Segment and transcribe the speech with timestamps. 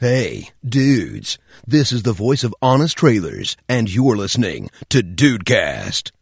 [0.00, 1.38] Hey, dudes.
[1.66, 6.12] This is the voice of Honest Trailers, and you're listening to Dudecast.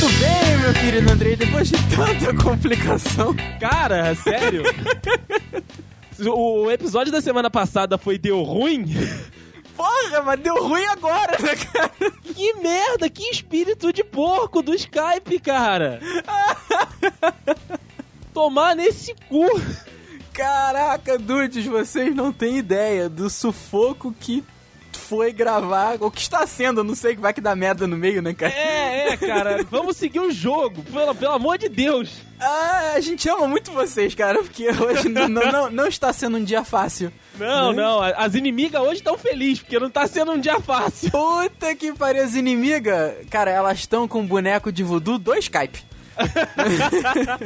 [0.00, 3.36] Tudo bem, meu querido Andrei, depois de tanta complicação.
[3.60, 4.64] Cara, sério?
[6.26, 8.84] o episódio da semana passada foi Deu Ruim?
[9.80, 11.90] Porra, mas deu ruim agora, né, cara?
[12.34, 15.98] Que merda, que espírito de porco do Skype, cara!
[18.34, 19.46] Tomar nesse cu!
[20.34, 24.44] Caraca, dudes, vocês não têm ideia do sufoco que
[24.98, 28.20] foi gravar, ou que está sendo, não sei que vai que dá merda no meio,
[28.22, 28.52] né, cara?
[28.52, 32.10] É, é, cara, vamos seguir o jogo, pelo, pelo amor de Deus!
[32.40, 36.44] Ah, a gente ama muito vocês, cara, porque hoje não, não, não está sendo um
[36.44, 37.12] dia fácil.
[37.38, 37.82] Não, Né?
[37.82, 41.10] não, as inimigas hoje estão felizes, porque não tá sendo um dia fácil.
[41.10, 45.82] Puta que pariu, as inimigas, cara, elas estão com um boneco de voodoo do Skype.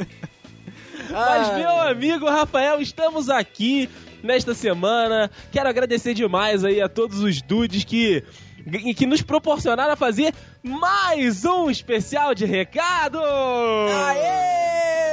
[1.11, 3.89] Mas, Ah, meu amigo Rafael, estamos aqui
[4.25, 5.31] nesta semana.
[5.51, 8.23] Quero agradecer demais aí a todos os dudes que,
[8.95, 13.19] que nos proporcionaram a fazer mais um especial de recado!
[14.07, 15.05] Aê!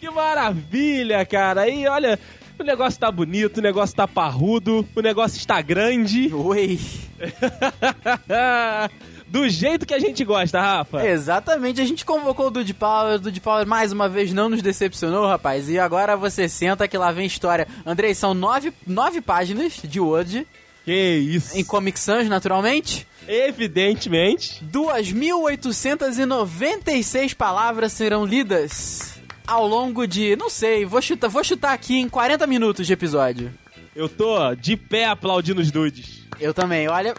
[0.00, 1.68] Que maravilha, cara!
[1.68, 2.18] E olha,
[2.58, 6.32] o negócio tá bonito, o negócio tá parrudo, o negócio está grande.
[6.34, 6.80] Oi.
[9.28, 11.04] Do jeito que a gente gosta, Rafa.
[11.06, 14.62] Exatamente, a gente convocou o Dude Power, o Dude Power mais uma vez não nos
[14.62, 15.68] decepcionou, rapaz.
[15.68, 17.66] E agora você senta que lá vem história.
[17.84, 20.46] Andrei, são nove, nove páginas de Word,
[20.84, 21.58] Que isso.
[21.58, 23.04] em Comic Sans, naturalmente.
[23.26, 24.64] Evidentemente.
[24.72, 29.16] 2.896 palavras serão lidas
[29.46, 33.52] ao longo de, não sei, vou chutar, vou chutar aqui em 40 minutos de episódio.
[33.94, 36.22] Eu tô de pé aplaudindo os dudes.
[36.38, 37.14] Eu também, olha.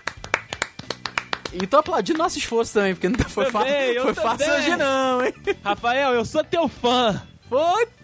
[1.54, 4.76] E tô aplaudindo nosso esforço também, porque não foi, fa Também, eu foi fácil hoje
[4.76, 5.34] não, hein?
[5.64, 7.22] Rafael, eu sou teu fã.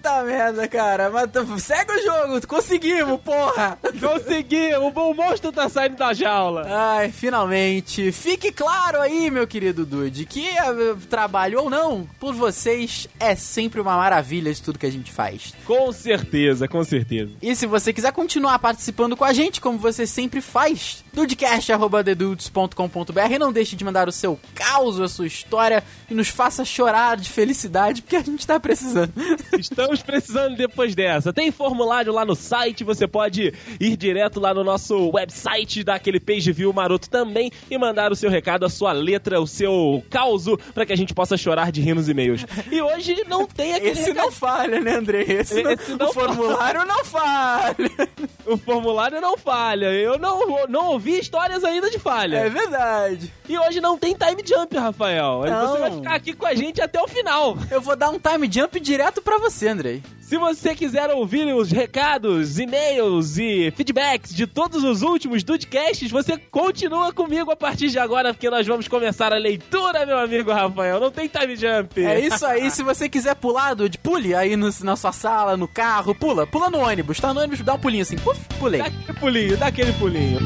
[0.03, 1.09] Puta merda, cara.
[1.09, 3.79] Mas segue o jogo, conseguimos, porra.
[4.01, 6.67] Consegui, o, o monstro tá saindo da jaula.
[6.69, 8.11] Ai, finalmente.
[8.11, 13.79] Fique claro aí, meu querido Dude, que eh, trabalho ou não, por vocês é sempre
[13.79, 15.53] uma maravilha de tudo que a gente faz.
[15.65, 17.31] Com certeza, com certeza.
[17.41, 23.53] E se você quiser continuar participando com a gente, como você sempre faz, dudecast.com.br, não
[23.53, 28.01] deixe de mandar o seu caos, a sua história e nos faça chorar de felicidade,
[28.01, 29.13] porque a gente tá precisando.
[29.57, 31.33] Estamos precisando depois dessa.
[31.33, 36.19] Tem formulário lá no site, você pode ir direto lá no nosso website, dar aquele
[36.19, 40.57] page view maroto também e mandar o seu recado, a sua letra, o seu causo,
[40.73, 42.45] pra que a gente possa chorar de rir nos e-mails.
[42.71, 45.23] E hoje não tem aquele Esse não falha, né, André?
[45.27, 47.73] Esse, não, Esse não o formulário não falha.
[48.45, 49.85] O formulário não falha.
[49.85, 52.39] Eu não, não ouvi histórias ainda de falha.
[52.39, 53.31] É verdade.
[53.47, 55.43] E hoje não tem time jump, Rafael.
[55.45, 55.67] Não.
[55.67, 57.57] Você vai ficar aqui com a gente até o final.
[57.71, 60.01] Eu vou dar um time jump direto pra você, Andrei.
[60.21, 66.37] Se você quiser ouvir os recados, e-mails e feedbacks de todos os últimos Dudecasts, você
[66.37, 70.99] continua comigo a partir de agora, porque nós vamos começar a leitura, meu amigo Rafael.
[70.99, 72.01] Não tem time jump.
[72.03, 75.67] É isso aí, se você quiser pular, Dude, pule aí no- na sua sala, no
[75.67, 78.81] carro, pula, pula no ônibus, tá no ônibus, dá um pulinho assim, puf, pulei.
[78.81, 80.39] Dá aquele pulinho, dá aquele pulinho.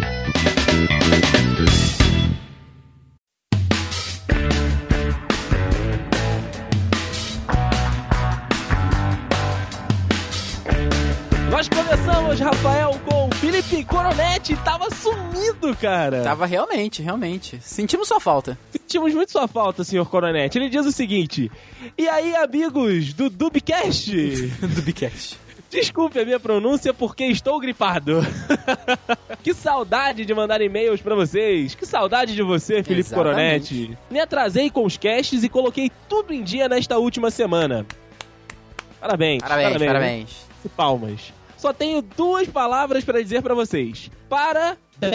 [12.27, 14.55] Começamos, Rafael, com o Felipe Coronetti.
[14.57, 16.23] Tava sumido, cara.
[16.23, 17.59] Tava realmente, realmente.
[17.61, 18.57] Sentimos sua falta.
[18.71, 20.57] Sentimos muito sua falta, senhor Coronetti.
[20.57, 21.49] Ele diz o seguinte:
[21.97, 24.11] E aí, amigos do Dubcast?
[24.59, 25.39] Do Bicast.
[25.69, 28.19] Desculpe a minha pronúncia porque estou gripado.
[29.43, 31.75] que saudade de mandar e-mails pra vocês.
[31.75, 33.75] Que saudade de você, Felipe Exatamente.
[33.75, 33.97] Coronetti.
[34.09, 37.85] Me atrasei com os casts e coloquei tudo em dia nesta última semana.
[38.99, 39.41] Parabéns.
[39.41, 40.47] Parabéns, parabéns.
[40.65, 41.36] E palmas.
[41.57, 44.09] Só tenho duas palavras pra dizer pra vocês.
[44.29, 44.77] Parabéns.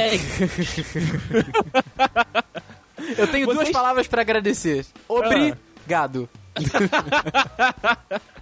[3.19, 4.87] Eu tenho duas Vocês- palavras pra agradecer.
[5.09, 6.29] Obrigado.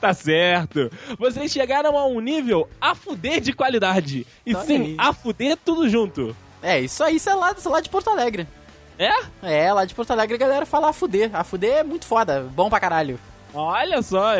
[0.00, 0.88] Tá certo.
[1.18, 4.24] Vocês chegaram a um nível a fuder de qualidade.
[4.46, 4.94] E Olha sim, aí.
[4.96, 6.36] a fuder tudo junto.
[6.62, 8.46] É, isso aí, isso é lá, isso é lá de Porto Alegre.
[8.96, 9.10] É?
[9.42, 11.34] É, lá de Porto Alegre a galera fala a fuder.
[11.34, 13.18] A fuder é muito foda, bom pra caralho.
[13.56, 14.32] Olha só,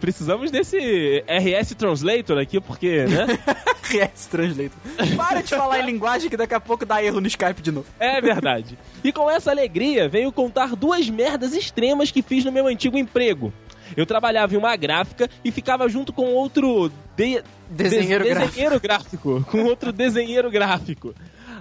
[0.00, 3.26] precisamos desse RS Translator aqui, porque, né?
[3.84, 4.78] RS Translator.
[5.16, 7.86] Para de falar em linguagem que daqui a pouco dá erro no Skype de novo.
[8.00, 8.78] É verdade.
[9.04, 13.52] E com essa alegria, venho contar duas merdas extremas que fiz no meu antigo emprego.
[13.94, 18.50] Eu trabalhava em uma gráfica e ficava junto com outro de- Desenheiro des- gráfico.
[18.54, 19.46] desenheiro gráfico.
[19.50, 21.14] Com outro desenheiro gráfico.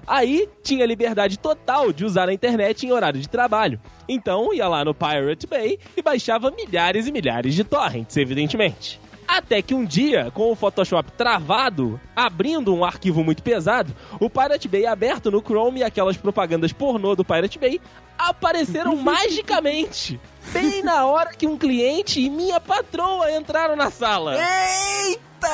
[0.05, 3.79] Aí tinha liberdade total de usar a internet em horário de trabalho.
[4.07, 8.99] Então ia lá no Pirate Bay e baixava milhares e milhares de torrents, evidentemente.
[9.27, 14.67] Até que um dia, com o Photoshop travado, abrindo um arquivo muito pesado, o Pirate
[14.67, 17.79] Bay aberto no Chrome e aquelas propagandas pornô do Pirate Bay
[18.17, 20.19] apareceram magicamente.
[20.51, 24.35] Bem na hora que um cliente e minha patroa entraram na sala.
[24.35, 25.51] Eita!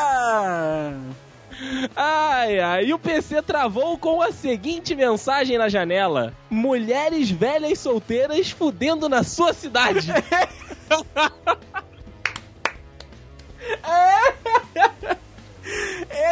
[1.95, 8.51] Ai, ai, e o PC travou com a seguinte mensagem na janela: Mulheres velhas solteiras
[8.51, 10.07] fudendo na sua cidade.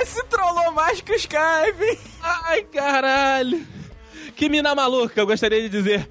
[0.02, 2.00] Esse trollou mais que o Skype!
[2.22, 3.66] Ai, caralho.
[4.36, 6.08] Que mina maluca, eu gostaria de dizer.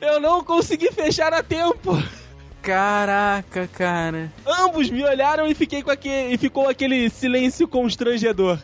[0.00, 1.96] Eu não consegui fechar a tempo.
[2.62, 4.32] Caraca, cara.
[4.46, 8.58] Ambos me olharam e, fiquei com aquele, e ficou aquele silêncio constrangedor.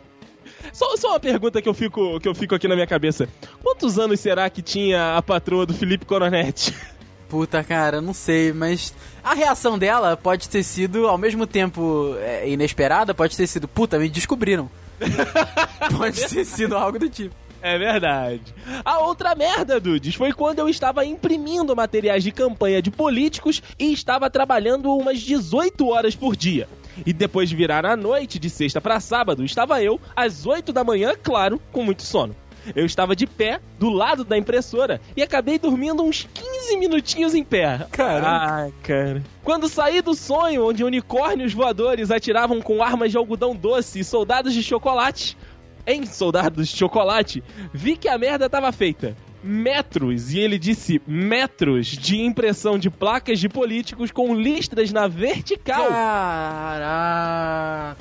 [0.72, 3.28] Só, só uma pergunta que eu, fico, que eu fico aqui na minha cabeça.
[3.62, 6.74] Quantos anos será que tinha a patroa do Felipe Coronetti?
[7.28, 12.48] Puta, cara, não sei, mas a reação dela pode ter sido, ao mesmo tempo, é,
[12.48, 14.70] inesperada, pode ter sido, puta, me descobriram.
[15.98, 17.34] pode ter sido algo do tipo.
[17.64, 18.54] É verdade.
[18.84, 23.90] A outra merda, Dudes, foi quando eu estava imprimindo materiais de campanha de políticos e
[23.90, 26.68] estava trabalhando umas 18 horas por dia.
[27.06, 30.84] E depois de virar a noite, de sexta para sábado, estava eu, às 8 da
[30.84, 32.36] manhã, claro, com muito sono.
[32.76, 37.44] Eu estava de pé, do lado da impressora, e acabei dormindo uns 15 minutinhos em
[37.44, 37.86] pé.
[37.90, 38.66] Caraca.
[38.66, 39.22] Ah, cara.
[39.42, 44.52] Quando saí do sonho onde unicórnios voadores atiravam com armas de algodão doce e soldados
[44.52, 45.36] de chocolate,
[45.86, 47.42] em Soldados de Chocolate,
[47.72, 49.16] vi que a merda tava feita.
[49.42, 55.88] Metros, e ele disse metros, de impressão de placas de políticos com listras na vertical.
[55.88, 57.96] Caraca.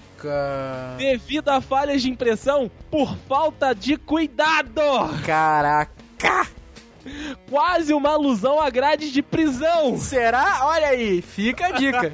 [0.98, 4.82] Devido a falhas de impressão por falta de cuidado.
[5.26, 5.92] Caraca.
[7.50, 9.98] Quase uma alusão a grades de prisão.
[9.98, 10.60] Será?
[10.64, 12.14] Olha aí, fica a dica.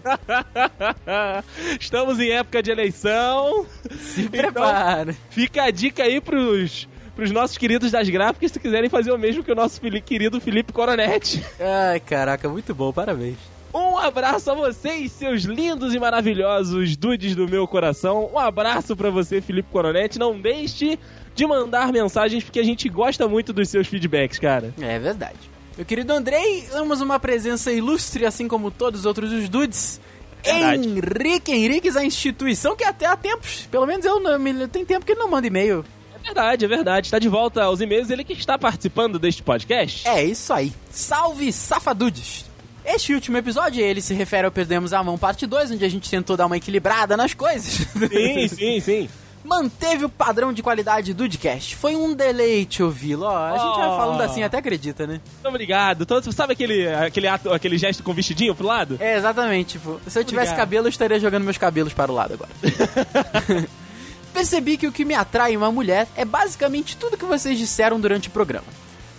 [1.80, 3.66] Estamos em época de eleição.
[4.00, 5.16] Se prepara.
[5.30, 9.44] Fica a dica aí pros, pros nossos queridos das gráficas se quiserem fazer o mesmo
[9.44, 11.44] que o nosso querido Felipe Coronetti.
[11.60, 13.59] Ai, caraca, muito bom, parabéns.
[13.74, 18.30] Um abraço a vocês, seus lindos e maravilhosos dudes do meu coração.
[18.34, 20.18] Um abraço pra você, Felipe Coronetti.
[20.18, 20.98] Não deixe
[21.36, 24.74] de mandar mensagens porque a gente gosta muito dos seus feedbacks, cara.
[24.82, 25.38] É verdade.
[25.78, 30.02] Meu querido Andrei, temos uma presença ilustre, assim como todos os outros dos dudes.
[30.44, 30.88] Verdade.
[30.90, 35.06] Henrique Henriques, a instituição que até há tempos, pelo menos eu não, me- tem tempo
[35.06, 35.86] que ele não manda e-mail.
[36.16, 37.08] É verdade, é verdade.
[37.08, 38.10] Está de volta aos e-mails.
[38.10, 40.08] Ele que está participando deste podcast.
[40.08, 40.74] É isso aí.
[40.90, 42.49] Salve, safadudes!
[42.86, 46.10] Este último episódio, ele se refere ao Perdemos a Mão Parte 2, onde a gente
[46.10, 47.72] tentou dar uma equilibrada nas coisas.
[48.10, 49.10] Sim, sim, sim.
[49.44, 51.76] Manteve o padrão de qualidade do podcast.
[51.76, 53.26] Foi um deleite ouvi-lo.
[53.26, 53.98] Ó, a gente vai Oh.
[53.98, 55.22] falando assim, até acredita, né?
[55.34, 56.06] Muito obrigado.
[56.06, 58.98] Todo- sabe aquele, aquele, ato, aquele gesto com vestidinho pro lado?
[59.00, 59.74] É, exatamente.
[59.78, 60.58] Tipo, se eu tivesse Obrigado.
[60.58, 62.50] cabelo, eu estaria jogando meus cabelos para o lado agora.
[64.34, 68.00] Percebi que o que me atrai em uma mulher é basicamente tudo que vocês disseram
[68.00, 68.68] durante o programa.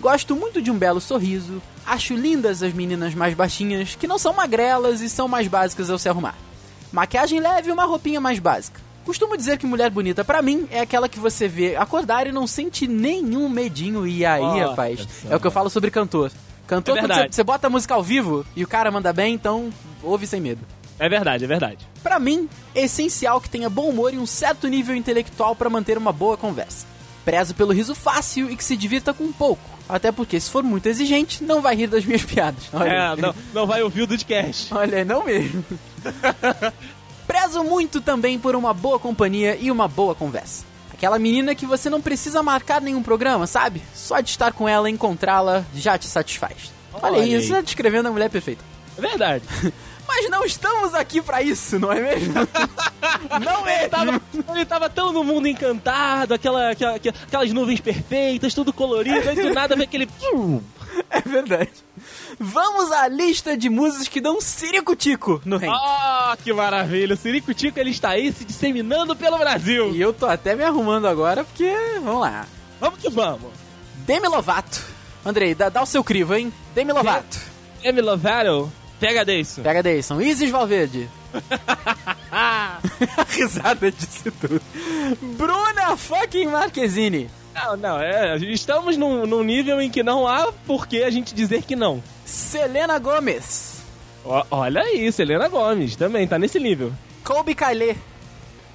[0.00, 4.32] Gosto muito de um belo sorriso, acho lindas as meninas mais baixinhas, que não são
[4.32, 6.34] magrelas e são mais básicas ao se arrumar.
[6.90, 8.80] Maquiagem leve e uma roupinha mais básica.
[9.04, 12.46] Costumo dizer que mulher bonita pra mim é aquela que você vê acordar e não
[12.46, 14.06] sente nenhum medinho.
[14.06, 15.08] E aí, Nossa rapaz?
[15.28, 16.30] É o que eu falo sobre cantor.
[16.66, 19.70] Cantor, É você, você bota a música ao vivo e o cara manda bem, então
[20.02, 20.60] ouve sem medo.
[20.98, 21.78] É verdade, é verdade.
[22.02, 25.98] Pra mim, é essencial que tenha bom humor e um certo nível intelectual pra manter
[25.98, 26.86] uma boa conversa.
[27.24, 29.79] Prezo pelo riso fácil e que se divirta com pouco.
[29.94, 32.64] Até porque, se for muito exigente, não vai rir das minhas piadas.
[32.72, 34.72] Olha, É, não, não vai ouvir o Dudcast.
[34.74, 35.64] Olha, não mesmo.
[37.26, 40.64] Prezo muito também por uma boa companhia e uma boa conversa.
[40.92, 43.80] Aquela menina que você não precisa marcar nenhum programa, sabe?
[43.94, 46.72] Só de estar com ela e encontrá-la já te satisfaz.
[46.92, 47.42] Olha, Olha aí, aí.
[47.42, 48.62] você tá descrevendo a mulher perfeita.
[48.98, 49.44] É verdade.
[50.12, 52.34] Mas não estamos aqui pra isso, não é mesmo?
[53.44, 53.88] não Ele é.
[53.88, 54.20] tava,
[54.54, 59.54] ele tava tão no mundo encantado, aquela, aquela- aquelas nuvens perfeitas, tudo colorido, aí do
[59.54, 60.08] nada vem aquele.
[61.08, 61.70] É verdade.
[62.38, 65.72] Vamos à lista de músicas que dão ciricutico no ranking.
[65.72, 67.14] Ah, que maravilha!
[67.14, 69.94] O Sirico Tico ele está aí se disseminando pelo Brasil.
[69.94, 71.72] E eu tô até me arrumando agora, porque...
[72.02, 72.44] Vamos lá.
[72.80, 73.50] Vamos que vamos.
[74.04, 74.80] Demi Lovato.
[75.24, 76.52] Andrei, dá, dá o seu crivo, hein?
[76.74, 77.38] Demi Lovato.
[77.82, 79.62] Demi Lovato, pega disso.
[79.62, 80.20] Pega Dayson.
[80.20, 81.08] Isis Valverde.
[82.30, 82.78] A
[83.30, 84.60] risada disse tudo.
[85.36, 87.30] Bruna fucking Marquezine.
[87.54, 91.34] Não, não, é, estamos num, num nível em que não há por que a gente
[91.34, 92.02] dizer que não.
[92.24, 93.80] Selena Gomes.
[94.24, 96.92] Ó, olha aí, Selena Gomes também tá nesse nível.
[97.24, 97.96] Colby Kylie.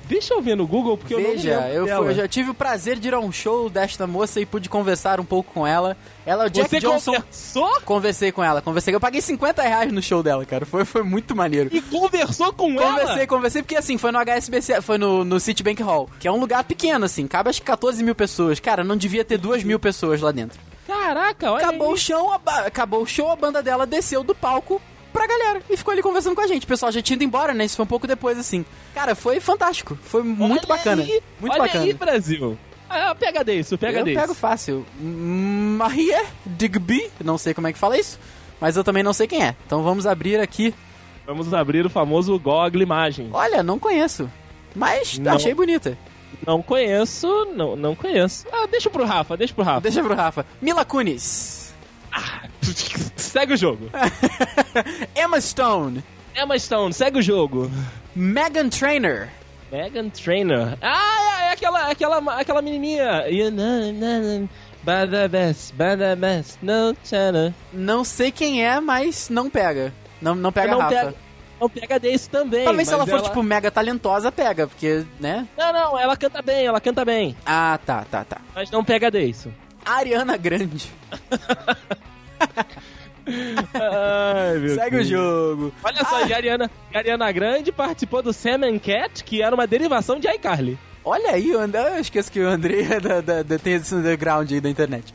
[0.08, 2.04] Deixa eu ver no Google, porque eu não Veja, lembro eu, dela.
[2.04, 4.70] fui- eu já tive o prazer de ir a um show desta moça e pude
[4.70, 5.98] conversar um pouco com ela.
[6.26, 7.14] Ela, o Jack Você Johnson.
[7.14, 7.82] conversou?
[7.84, 8.94] Conversei com ela, conversei.
[8.94, 10.66] Eu paguei 50 reais no show dela, cara.
[10.66, 11.70] Foi, foi muito maneiro.
[11.74, 13.28] E conversou com Conversei, ela?
[13.28, 16.64] conversei, porque assim, foi no HSBC, foi no, no Citibank Hall, que é um lugar
[16.64, 18.60] pequeno, assim, cabe acho que 14 mil pessoas.
[18.60, 20.60] Cara, não devia ter 2 mil pessoas lá dentro.
[20.88, 22.40] Caraca, olha Acabou o aí.
[22.44, 24.80] ba- acabou o show, a banda dela desceu do palco
[25.16, 26.64] pra galera e ficou ali conversando com a gente.
[26.66, 27.64] O pessoal já tinha ido embora, né?
[27.66, 28.66] Isso foi um pouco depois, assim.
[28.94, 29.98] Cara, foi fantástico.
[30.04, 31.02] Foi muito Olha bacana.
[31.04, 31.84] aí, Muito olha bacana.
[31.86, 32.58] aí, Brasil.
[32.90, 34.20] Ah, pega desse, pega eu desse.
[34.20, 34.86] pego fácil.
[35.00, 36.14] Marie
[36.46, 38.20] Digby, não sei como é que fala isso,
[38.62, 39.56] mas eu também não sei quem é.
[39.66, 40.74] Então vamos abrir aqui.
[41.26, 43.30] Vamos abrir o famoso Google Imagem.
[43.34, 44.30] Olha, não conheço,
[44.76, 45.34] mas Não.
[45.34, 45.98] achei bonita.
[46.46, 48.46] Não conheço, não, não conheço.
[48.52, 49.82] Ah, deixa pro Rafa, deixa pro Rafa.
[49.82, 50.46] Deixa pro Rafa.
[50.62, 51.65] Mila Kunis.
[53.16, 53.90] segue o jogo.
[55.16, 56.04] Emma Stone.
[56.36, 57.72] Emma Stone, segue o jogo.
[58.16, 59.28] Megan Trainor.
[59.72, 60.78] Megan Trainor.
[60.82, 63.28] Ah, é, é aquela, aquela, aquela menininha.
[63.30, 64.50] You know, know,
[64.84, 67.54] by the best, by the best, no channel.
[67.74, 69.94] Não sei quem é, mas não pega.
[70.22, 70.96] Não, não pega não Rafa.
[70.96, 71.16] pega,
[71.60, 72.64] não pega desse também.
[72.66, 75.48] Talvez se ela for, tipo, mega talentosa, pega, porque, né?
[75.58, 77.36] Não, não, ela canta bem, ela canta bem.
[77.46, 78.42] Ah, tá, tá, tá.
[78.54, 79.50] Mas não pega desse.
[79.86, 80.92] Ariana Grande.
[83.74, 85.08] Ai, Segue o Deus.
[85.08, 85.74] jogo.
[85.84, 86.28] Olha só, Ah.
[86.28, 90.78] e Ariana, Ariana Grande participou do Sam and Cat, que era uma derivação de iCarly.
[91.04, 93.94] Olha aí, o André, eu esqueço que o André é da, da, da, tem esse
[93.94, 95.14] underground aí da internet.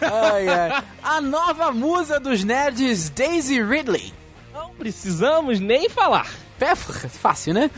[0.00, 0.82] ai, ai.
[1.02, 4.12] A nova musa dos nerds, Daisy Ridley.
[4.52, 6.28] Não precisamos nem falar.
[6.60, 7.70] É fácil, né?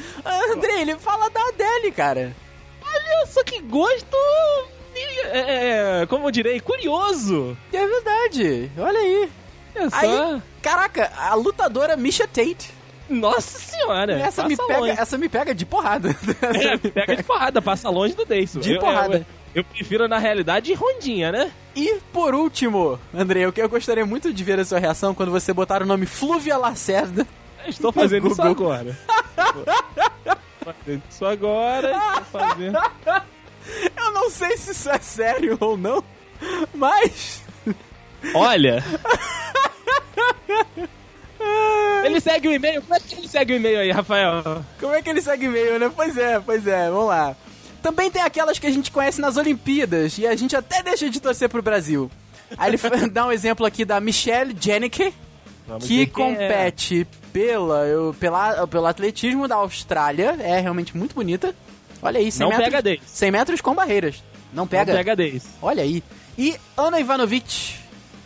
[0.52, 2.36] André, ele fala da Adele, cara.
[2.82, 4.16] Olha só que gosto.
[4.98, 7.56] É, é, como eu direi, curioso.
[7.72, 8.70] É verdade.
[8.78, 9.30] Olha aí.
[9.74, 9.96] É só.
[9.96, 12.74] Aí, caraca, a lutadora Misha Tate.
[13.08, 14.18] Nossa senhora.
[14.18, 15.00] Essa me, pega, longe.
[15.00, 16.08] essa me pega de porrada.
[16.42, 18.60] É, pega de porrada, passa longe do Deison.
[18.60, 19.18] De Eu- porrada.
[19.18, 19.26] Eu, eu,
[19.56, 21.52] eu prefiro, na realidade, rondinha, né?
[21.74, 25.52] E por último, André, eu, eu gostaria muito de ver a sua reação quando você
[25.52, 27.26] botar o nome Flúvia Lacerda.
[27.66, 28.96] Estou fazendo isso agora.
[29.38, 29.64] Estou
[30.74, 31.90] fazendo isso agora.
[31.90, 32.78] Estou fazendo.
[33.96, 36.02] Eu não sei se isso é sério ou não,
[36.74, 37.42] mas.
[38.34, 38.82] Olha.
[42.04, 42.80] Ele segue o e-mail?
[42.82, 44.42] Como é que ele segue o e-mail aí, Rafael?
[44.80, 45.90] Como é que ele segue e-mail, né?
[45.94, 47.36] Pois é, pois é, vamos lá.
[47.82, 51.20] Também tem aquelas que a gente conhece nas Olimpíadas e a gente até deixa de
[51.20, 52.10] torcer pro Brasil.
[52.56, 52.78] Aí ele
[53.10, 55.12] dá um exemplo aqui da Michelle Jenneke,
[55.66, 56.06] Vamos que é.
[56.06, 60.36] compete pela, eu- pela, pelo atletismo da Austrália.
[60.40, 61.54] É realmente muito bonita.
[62.02, 63.02] Olha aí, 100 Não metros, pega desse.
[63.06, 64.22] 100 metros com barreiras.
[64.52, 64.92] Não pega.
[64.92, 65.46] Não pega desse.
[65.60, 66.02] Olha aí.
[66.38, 67.74] E Ana Ivanovic,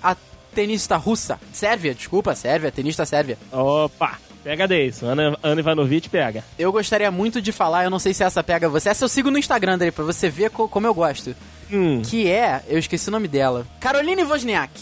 [0.02, 0.16] a
[0.54, 1.38] tenista russa.
[1.52, 3.38] Sérvia, desculpa, Sérvia, tenista sérvia.
[3.52, 5.04] Opa, pega desse.
[5.04, 6.44] Ana, Ana Ivanovic pega.
[6.58, 8.88] Eu gostaria muito de falar, eu não sei se essa pega você.
[8.90, 11.34] Essa eu sigo no Instagram dele, pra você ver co- como eu gosto.
[11.72, 12.02] Hum.
[12.02, 13.64] Que é, eu esqueci o nome dela.
[13.78, 14.72] Caroline Wozniak.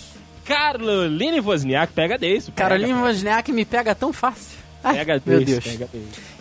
[0.52, 2.50] Caroline Wozniak pega desse.
[2.50, 4.58] Pega, Caroline Wozniak me pega tão fácil.
[5.26, 5.64] Meu Deus.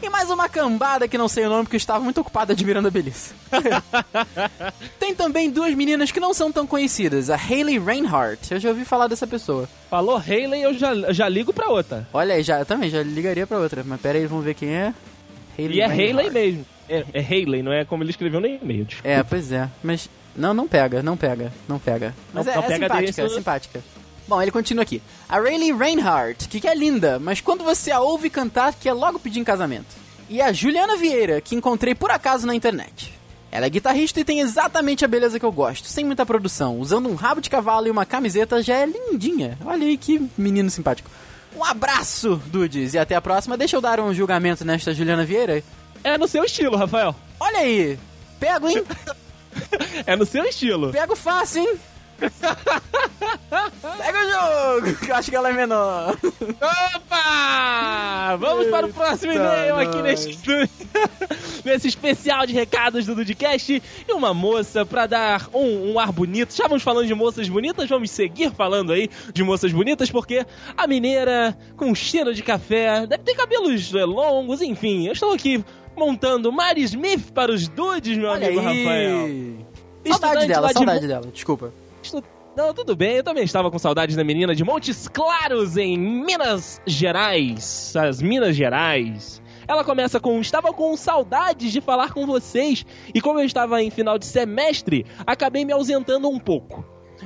[0.01, 2.87] E mais uma cambada que não sei o nome porque eu estava muito ocupado admirando
[2.87, 3.33] a beleza.
[4.99, 7.29] Tem também duas meninas que não são tão conhecidas.
[7.29, 8.53] A Hayley Reinhardt.
[8.53, 9.67] Eu já ouvi falar dessa pessoa.
[9.89, 12.07] Falou Hayley, eu já, já ligo pra outra.
[12.13, 13.83] Olha aí, já, eu também já ligaria pra outra.
[13.85, 14.93] Mas pera aí, vamos ver quem é.
[15.57, 16.65] E é Hayley mesmo.
[16.89, 18.85] É, é Hayley, não é como ele escreveu no e-mail.
[18.85, 19.09] desculpa.
[19.09, 19.67] É, pois é.
[19.83, 22.13] Mas não, não pega, não pega, não pega.
[22.33, 23.83] Mas Não- é, não é pega simpática, é simpática.
[24.27, 25.01] Bom, ele continua aqui.
[25.29, 29.39] A Rayleigh Reinhardt, que, é linda, mas quando você a ouve cantar, quer logo pedir
[29.39, 29.95] em casamento.
[30.29, 33.13] E a Juliana Vieira, que encontrei por acaso na internet.
[33.49, 36.79] Ela é guitarrista e tem exatamente a beleza que eu gosto, sem muita produção.
[36.79, 39.57] Usando um rabo de cavalo e uma camiseta, já é lindinha.
[39.65, 41.09] Olha aí que menino simpático.
[41.55, 43.57] Um abraço, dudes, e até a próxima.
[43.57, 45.63] Deixa eu dar um julgamento nesta Juliana Vieira.
[46.03, 47.15] É no seu estilo, Rafael.
[47.39, 47.97] Olha aí,
[48.39, 48.83] pego, hein?
[50.05, 50.91] É no seu estilo.
[50.91, 51.79] Pego fácil, hein?
[53.97, 56.17] Pega o jogo, que eu acho que ela é menor.
[56.95, 58.35] Opa!
[58.39, 60.25] Vamos para o próximo Eita, e-mail aqui nós.
[61.63, 63.81] nesse, especial de recados do Dudcast.
[64.07, 66.49] E uma moça para dar um, um ar bonito.
[66.49, 70.45] Estávamos falando de moças bonitas, vamos seguir falando aí de moças bonitas, porque
[70.75, 75.07] a mineira com cheiro de café, deve ter cabelos eh, longos, enfim.
[75.07, 75.63] Eu estou aqui
[75.95, 79.25] montando Mari Smith para os dudes, meu Olha amigo Rafael.
[79.25, 79.65] aí.
[80.07, 81.73] Saudade Estudante dela, de saudade dela, desculpa.
[82.55, 86.81] Não, tudo bem, eu também estava com saudades da menina de Montes Claros, em Minas
[86.87, 87.95] Gerais.
[87.95, 89.41] As Minas Gerais.
[89.67, 93.91] Ela começa com: Estava com saudades de falar com vocês, e como eu estava em
[93.91, 96.83] final de semestre, acabei me ausentando um pouco.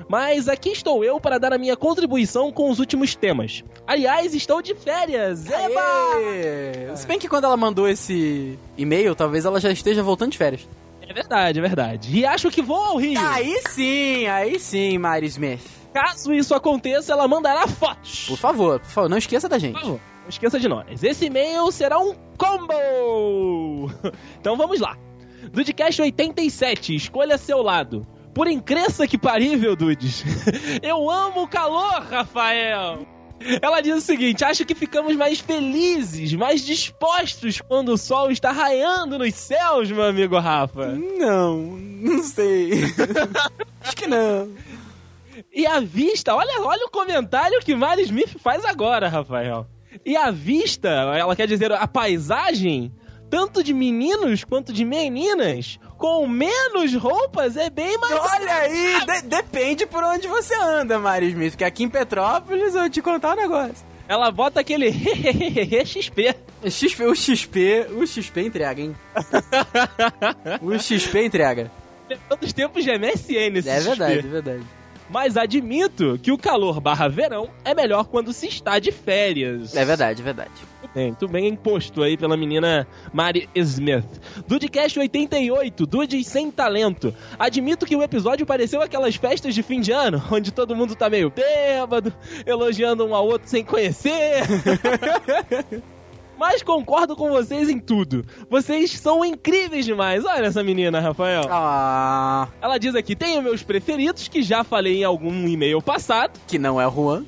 [0.09, 3.63] Mas aqui estou eu para dar a minha contribuição com os últimos temas.
[3.85, 5.50] Aliás, estou de férias!
[5.50, 5.81] Eba!
[6.15, 6.95] Aê!
[6.95, 10.67] Se bem que quando ela mandou esse e-mail, talvez ela já esteja voltando de férias.
[11.11, 12.17] É verdade, é verdade.
[12.17, 13.19] E acho que vou ao Rio.
[13.19, 15.61] Aí sim, aí sim, Mary Smith.
[15.93, 18.27] Caso isso aconteça, ela mandará fotos.
[18.29, 19.73] Por favor, por favor, não esqueça da gente.
[19.73, 21.03] Por favor, não esqueça de nós.
[21.03, 23.91] Esse e-mail será um combo!
[24.39, 24.97] Então vamos lá.
[25.51, 28.07] Dudecast 87, escolha seu lado.
[28.33, 30.23] Por incrença que parível, Dudes.
[30.81, 33.05] Eu amo o calor, Rafael!
[33.62, 38.51] Ela diz o seguinte: acho que ficamos mais felizes, mais dispostos quando o sol está
[38.51, 40.88] raiando nos céus, meu amigo Rafa.
[40.88, 42.71] Não, não sei.
[43.81, 44.50] Acho que não.
[45.53, 49.65] E a vista, olha, olha o comentário que Mary Smith faz agora, Rafael.
[50.05, 52.91] E a vista, ela quer dizer a paisagem,
[53.31, 58.13] tanto de meninos quanto de meninas, com menos roupas é bem mais.
[58.13, 61.51] Olha aí, de- depende por onde você anda, Mary Smith.
[61.53, 63.89] Porque aqui em Petrópolis eu vou te contar um negócio.
[64.07, 64.91] Ela bota aquele
[65.85, 66.35] XP.
[66.61, 68.95] O XP, o XP, o XP entrega, hein?
[70.61, 71.71] o XP entrega.
[72.09, 74.27] Lembrando os tempos de MSN, esse É verdade, é XP.
[74.27, 74.63] verdade.
[75.09, 79.75] Mas admito que o calor barra verão é melhor quando se está de férias.
[79.75, 80.51] É verdade, é verdade.
[80.93, 84.05] Muito bem, imposto aí pela menina Mari Smith.
[84.45, 87.13] Dudecast 88, Dudes sem talento.
[87.39, 91.10] Admito que o episódio pareceu aquelas festas de fim de ano, onde todo mundo tá
[91.10, 92.13] meio bêbado,
[92.45, 94.43] elogiando um ao outro sem conhecer.
[96.38, 98.25] Mas concordo com vocês em tudo.
[98.50, 100.25] Vocês são incríveis demais.
[100.25, 101.43] Olha essa menina, Rafael.
[101.48, 106.39] Ah, Ela diz aqui: tenho meus preferidos, que já falei em algum e-mail passado.
[106.48, 107.25] que não é o Juan.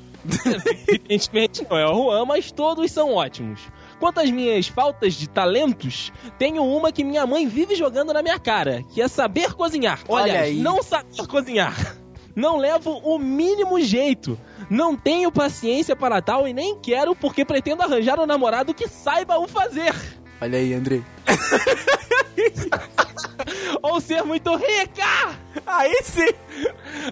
[0.88, 3.60] Evidentemente não é o Juan, mas todos são ótimos.
[3.98, 8.38] Quanto às minhas faltas de talentos, tenho uma que minha mãe vive jogando na minha
[8.38, 10.00] cara, que é saber cozinhar.
[10.08, 10.58] Olha Olha, aí.
[10.58, 11.96] não saber cozinhar.
[12.34, 14.38] Não levo o mínimo jeito.
[14.68, 19.38] Não tenho paciência para tal e nem quero porque pretendo arranjar um namorado que saiba
[19.38, 19.94] o fazer.
[20.44, 21.02] Olha aí, Andrei.
[23.82, 25.38] Ou ser muito rica.
[25.66, 26.28] Aí sim.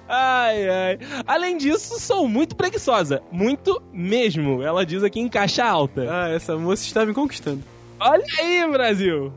[0.06, 0.98] Ai, ai.
[1.26, 3.22] Além disso, sou muito preguiçosa.
[3.32, 4.62] Muito mesmo.
[4.62, 6.06] Ela diz aqui em caixa alta.
[6.10, 7.64] Ah, essa moça está me conquistando.
[7.98, 9.32] Olha aí, Brasil!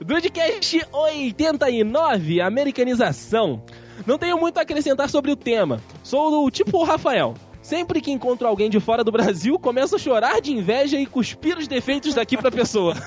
[0.00, 3.64] Dudcast 89, Americanização.
[4.06, 5.80] Não tenho muito a acrescentar sobre o tema.
[6.04, 7.34] Sou do tipo o Rafael.
[7.64, 11.56] Sempre que encontro alguém de fora do Brasil, começo a chorar de inveja e cuspir
[11.56, 12.92] os defeitos daqui pra pessoa.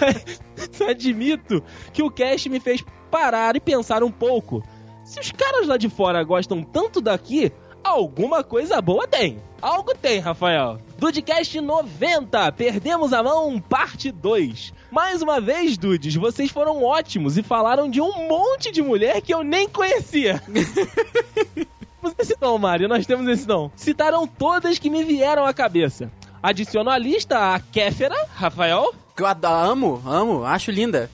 [0.00, 4.64] Mas admito que o cast me fez parar e pensar um pouco.
[5.04, 7.52] Se os caras lá de fora gostam tanto daqui,
[7.84, 9.40] alguma coisa boa tem.
[9.62, 10.78] Algo tem, Rafael.
[10.98, 14.72] Dudecast 90, Perdemos a Mão, parte 2.
[14.90, 19.32] Mais uma vez, Dudes, vocês foram ótimos e falaram de um monte de mulher que
[19.32, 20.42] eu nem conhecia.
[22.14, 23.70] Temos esse não, Mário, nós temos esse não.
[23.76, 26.10] Citaram todas que me vieram à cabeça.
[26.42, 31.10] Adiciono à lista a Kéfera, Rafael, Que eu amo, amo, acho linda.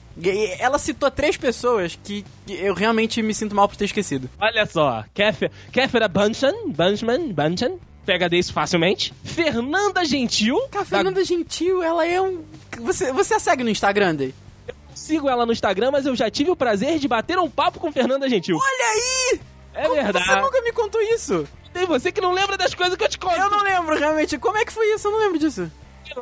[0.59, 4.29] Ela citou três pessoas que eu realmente me sinto mal por ter esquecido.
[4.39, 9.11] Olha só, Kéfera, Kéfera Bunchen, Bunchman, Bunchen, pega desse facilmente.
[9.23, 12.43] Fernanda Gentil, Cara, a Fernanda Gentil, ela é um.
[12.81, 14.35] Você, você a segue no Instagram, Andrei?
[14.67, 17.79] da- sigo ela no Instagram, mas eu já tive o prazer de bater um papo
[17.79, 18.57] com Fernanda Gentil.
[18.57, 18.85] Olha
[19.33, 19.39] aí!
[19.73, 20.25] É Como verdade.
[20.25, 21.47] Você nunca me contou isso.
[21.73, 23.35] Tem você que não lembra das coisas que eu te conto.
[23.35, 24.37] Eu não lembro realmente.
[24.37, 25.07] Como é que foi isso?
[25.07, 25.71] Eu não lembro disso.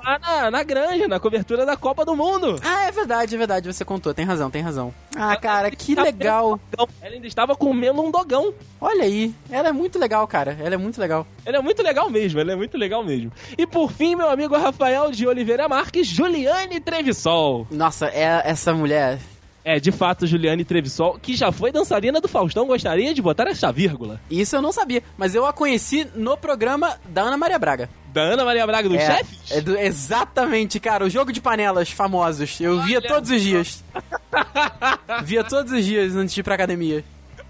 [0.06, 2.56] Lá na, na granja, na cobertura da Copa do Mundo.
[2.64, 3.68] Ah, é verdade, é verdade.
[3.68, 4.14] Você contou.
[4.14, 4.94] Tem razão, tem razão.
[5.16, 6.58] Ah, cara, que legal.
[7.02, 8.54] Ela ainda estava comendo um dogão.
[8.80, 9.34] Olha aí.
[9.50, 10.58] Ela é muito legal, cara.
[10.62, 11.28] Ela é muito legal.
[11.46, 13.32] Ela é muito legal mesmo, ela é muito legal mesmo.
[13.58, 17.68] E por fim, meu amigo Rafael de Oliveira Marques, Juliane Trevisol.
[17.70, 19.20] Nossa, é essa mulher.
[19.64, 23.72] É, de fato, Juliane Trevisol, que já foi dançarina do Faustão, gostaria de botar essa
[23.72, 24.20] vírgula.
[24.30, 25.04] Isso eu não sabia.
[25.16, 27.88] Mas eu a conheci no programa da Ana Maria Braga.
[28.12, 29.52] Da Ana Maria Braga dos é, Chefes?
[29.52, 31.06] é do- exatamente, cara.
[31.06, 32.60] O jogo de panelas famosos.
[32.60, 33.84] Eu via Olha todos os dias.
[35.24, 37.04] via todos os dias antes de ir pra academia.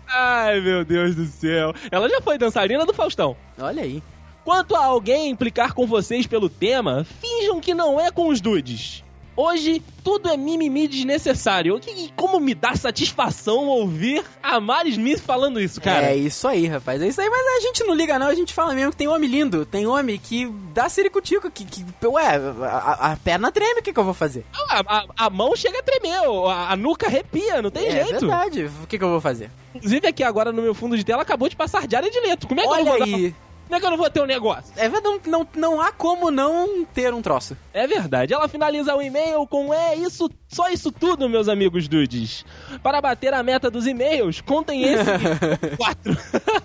[0.07, 1.73] Ai, meu Deus do céu.
[1.89, 3.35] Ela já foi dançarina do Faustão.
[3.57, 4.03] Olha aí.
[4.43, 9.03] Quanto a alguém implicar com vocês pelo tema, finjam que não é com os dudes.
[9.41, 11.79] Hoje, tudo é mimimi desnecessário.
[11.87, 16.07] E como me dá satisfação ouvir a Mari Smith falando isso, cara.
[16.11, 17.01] É isso aí, rapaz.
[17.01, 19.07] É isso aí, mas a gente não liga não, a gente fala mesmo que tem
[19.07, 19.65] homem lindo.
[19.65, 23.99] Tem homem que dá ciricutico, que, que ué, a, a perna treme, o que, que
[23.99, 24.45] eu vou fazer?
[24.69, 28.19] A, a- a mão chega a tremer, a, a nuca arrepia, não tem é jeito.
[28.19, 29.49] verdade, o que, que eu vou fazer?
[29.73, 32.47] Inclusive, aqui agora no meu fundo de tela acabou de passar Diária de Leto.
[32.47, 33.35] Como é que eu Olha não vou aí.
[33.71, 34.73] Não é que eu não vou ter um negócio.
[34.75, 37.55] É verdade, não, não, há como não ter um troço.
[37.73, 38.33] É verdade.
[38.33, 42.43] Ela finaliza o e-mail com é isso, só isso tudo, meus amigos dudes.
[42.83, 45.05] Para bater a meta dos e-mails, contem esse
[45.77, 46.17] quatro.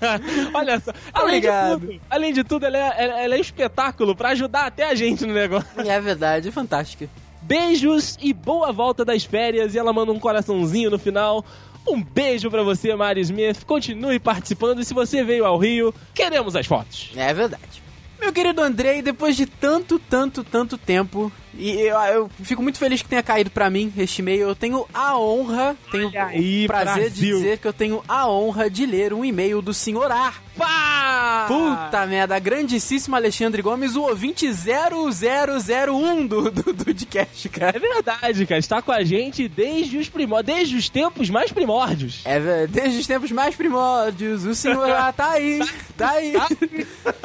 [0.52, 0.92] Olha só.
[1.12, 1.80] Além Obrigado.
[1.80, 4.94] de tudo, além de tudo, ela é, ela- é um espetáculo pra ajudar até a
[4.96, 5.68] gente no negócio.
[5.78, 7.08] É verdade, é fantástica.
[7.42, 9.72] Beijos e boa volta das férias.
[9.74, 11.44] E ela manda um coraçãozinho no final.
[11.86, 13.64] Um beijo pra você, Mari Smith.
[13.64, 14.80] Continue participando.
[14.80, 17.12] E se você veio ao Rio, queremos as fotos.
[17.16, 17.82] É verdade.
[18.20, 23.02] Meu querido Andrei, depois de tanto, tanto, tanto tempo, e eu, eu fico muito feliz
[23.02, 24.48] que tenha caído pra mim este e-mail.
[24.48, 27.36] Eu tenho a honra, tenho aí, o prazer de Brasil.
[27.38, 30.32] dizer que eu tenho a honra de ler um e-mail do senhor A.
[30.56, 31.44] Pá!
[31.48, 37.78] Puta merda, grandíssimo Alexandre Gomes, o ouvinte 0001 do, do, do podcast, É cara.
[37.78, 38.58] verdade, cara.
[38.58, 42.22] Está com a gente desde os primó desde os tempos mais primórdios.
[42.24, 45.60] É, desde os tempos mais primórdios, o senhor A tá aí,
[45.96, 46.32] tá aí.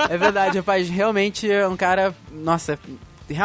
[0.10, 2.14] É verdade, rapaz, realmente é um cara.
[2.32, 2.78] Nossa,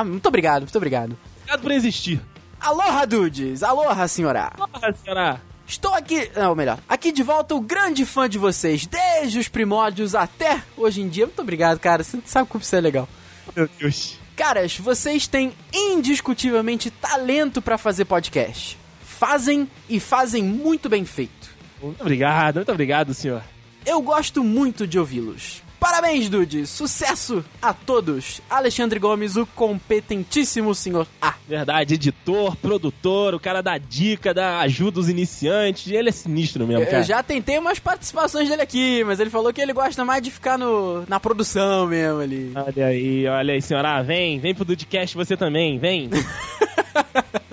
[0.04, 1.16] muito obrigado, muito obrigado.
[1.40, 2.20] Obrigado por existir.
[2.60, 3.62] Aloha, dudes!
[3.62, 4.52] Aloha, senhora!
[4.56, 5.40] Porra, senhora.
[5.66, 10.14] Estou aqui, não, melhor, aqui de volta, o grande fã de vocês, desde os primórdios
[10.14, 11.26] até hoje em dia.
[11.26, 13.08] Muito obrigado, cara, você sabe como isso é legal.
[13.54, 14.16] Meu Deus.
[14.36, 18.78] Caras, vocês têm indiscutivelmente talento pra fazer podcast.
[19.02, 21.50] Fazem e fazem muito bem feito.
[21.82, 23.42] Muito obrigado, muito obrigado, senhor.
[23.84, 25.62] Eu gosto muito de ouvi-los.
[25.78, 26.70] Parabéns, dudes!
[26.70, 28.40] Sucesso a todos!
[28.48, 31.34] Alexandre Gomes, o competentíssimo senhor A.
[31.48, 35.92] Verdade, editor, produtor, o cara dá dica, dá ajuda os iniciantes.
[35.92, 36.98] Ele é sinistro mesmo, cara.
[36.98, 40.30] Eu já tentei umas participações dele aqui, mas ele falou que ele gosta mais de
[40.30, 42.52] ficar no, na produção mesmo ali.
[42.54, 44.02] Olha aí, olha aí, senhora.
[44.02, 46.10] Vem, vem pro Dudcast você também, vem.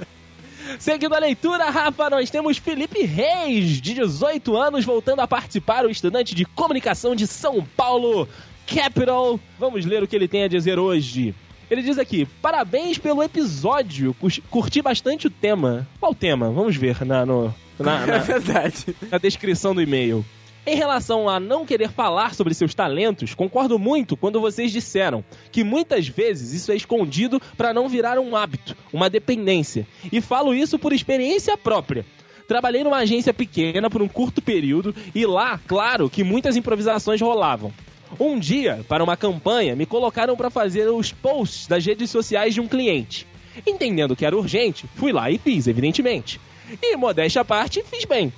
[0.79, 5.89] Seguindo a leitura, Rafa, nós temos Felipe Reis, de 18 anos, voltando a participar, o
[5.89, 8.27] estudante de comunicação de São Paulo,
[8.67, 9.39] Capital.
[9.59, 11.33] Vamos ler o que ele tem a dizer hoje.
[11.69, 15.87] Ele diz aqui: parabéns pelo episódio, cur- curti bastante o tema.
[15.99, 16.49] Qual tema?
[16.51, 18.95] Vamos ver na, no, na, É na- verdade.
[19.11, 20.25] na descrição do e-mail.
[20.65, 25.21] Em relação a não querer falar sobre seus talentos, concordo muito quando vocês disseram
[25.51, 29.85] que muitas vezes isso é escondido para não virar um hábito, uma dependência.
[30.09, 32.05] E falo isso por experiência própria.
[32.47, 37.73] Trabalhei numa agência pequena por um curto período e lá, claro, que muitas improvisações rolavam.
[38.17, 42.61] Um dia, para uma campanha, me colocaram para fazer os posts das redes sociais de
[42.61, 43.27] um cliente.
[43.67, 46.39] Entendendo que era urgente, fui lá e fiz, evidentemente.
[46.81, 48.31] E, modéstia à parte, fiz bem.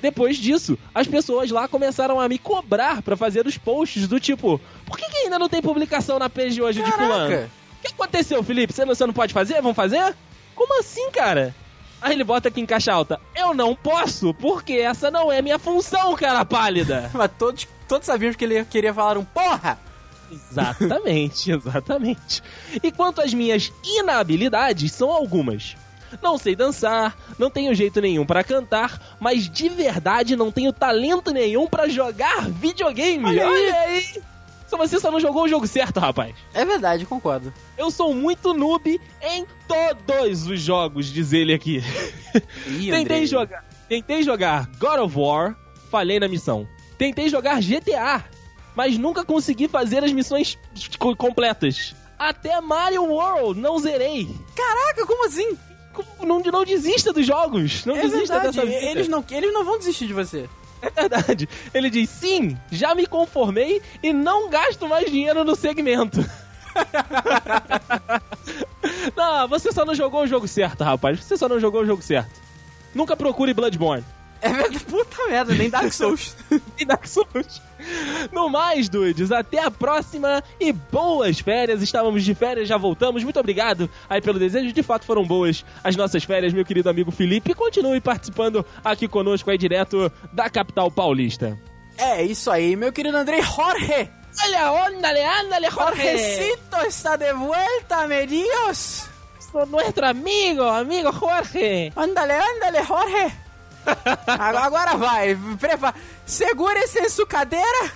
[0.00, 4.60] Depois disso, as pessoas lá começaram a me cobrar pra fazer os posts do tipo:
[4.86, 7.30] por que, que ainda não tem publicação na page hoje de fulano?
[7.30, 7.50] Caraca!
[7.78, 8.72] O que aconteceu, Felipe?
[8.72, 9.54] Você não, você não pode fazer?
[9.62, 10.14] Vamos fazer?
[10.54, 11.54] Como assim, cara?
[12.00, 15.58] Aí ele bota aqui em caixa alta: Eu não posso, porque essa não é minha
[15.58, 17.10] função, cara pálida.
[17.14, 19.78] Mas todos, todos sabíamos que ele queria falar um porra!
[20.30, 22.42] Exatamente, exatamente.
[22.82, 25.76] E quanto às minhas inabilidades, são algumas.
[26.22, 31.30] Não sei dançar, não tenho jeito nenhum pra cantar, mas de verdade não tenho talento
[31.30, 33.24] nenhum pra jogar videogame.
[33.26, 33.66] Olha aí.
[33.66, 34.22] Olha aí.
[34.66, 36.34] Só você só não jogou o jogo certo, rapaz.
[36.52, 37.52] É verdade, concordo.
[37.76, 41.82] Eu sou muito noob em todos os jogos, diz ele aqui.
[42.66, 45.56] Ih, Tentei jogar, tentei jogar God of War,
[45.90, 46.68] falhei na missão.
[46.98, 48.22] Tentei jogar GTA,
[48.76, 50.58] mas nunca consegui fazer as missões
[50.98, 51.94] co- completas.
[52.18, 54.28] Até Mario World não zerei.
[54.54, 55.56] Caraca, como assim?
[56.20, 57.84] Não, não desista dos jogos.
[57.84, 58.90] Não é desista verdade, dessa vida.
[58.90, 60.48] eles não, eles não vão desistir de você.
[60.82, 61.48] É verdade.
[61.74, 66.24] Ele diz: sim, já me conformei e não gasto mais dinheiro no segmento.
[69.16, 71.24] não, você só não jogou o jogo certo, rapaz.
[71.24, 72.40] Você só não jogou o jogo certo.
[72.94, 74.04] Nunca procure Bloodborne.
[74.40, 76.36] É verdade, puta merda, nem Dark Souls.
[76.78, 77.60] e Dark Souls.
[78.32, 81.82] No mais, dudes, até a próxima e boas férias.
[81.82, 83.22] Estávamos de férias, já voltamos.
[83.24, 84.72] Muito obrigado aí pelo desejo.
[84.72, 87.54] De fato, foram boas as nossas férias, meu querido amigo Felipe.
[87.54, 91.58] Continue participando aqui conosco aí direto da capital paulista.
[91.96, 94.10] é isso aí, meu querido Andrei Jorge.
[94.44, 96.02] Olha, ándale, ándale, Jorge.
[96.02, 98.06] Jorgecito está de vuelta.
[99.50, 101.92] Sou nuestro amigo, amigo Jorge.
[101.96, 103.47] Ándale, ándale, Jorge.
[104.26, 105.94] Agora vai, prepara.
[106.26, 107.92] Segure-se em sua cadeira.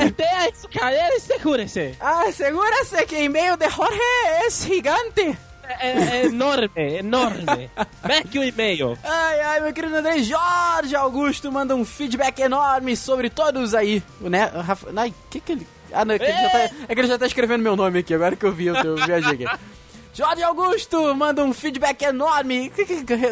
[0.00, 1.94] Até isso, cadeira e segure-se.
[2.00, 5.38] Ah, segura-se que o e-mail de Jorge é gigante.
[5.80, 7.70] É, é enorme, enorme.
[8.06, 8.96] Mete o e-mail.
[9.02, 14.02] Ai, ai, meu querido André Jorge Augusto manda um feedback enorme sobre todos aí.
[14.20, 14.50] O né?
[14.96, 15.66] ai, que que ele.
[15.92, 18.00] Ah, não, é que, ele já tá, é que ele já tá escrevendo meu nome
[18.00, 19.58] aqui, agora que eu vi, eu, eu viajei aqui.
[20.16, 22.72] Jorge Augusto manda um feedback enorme.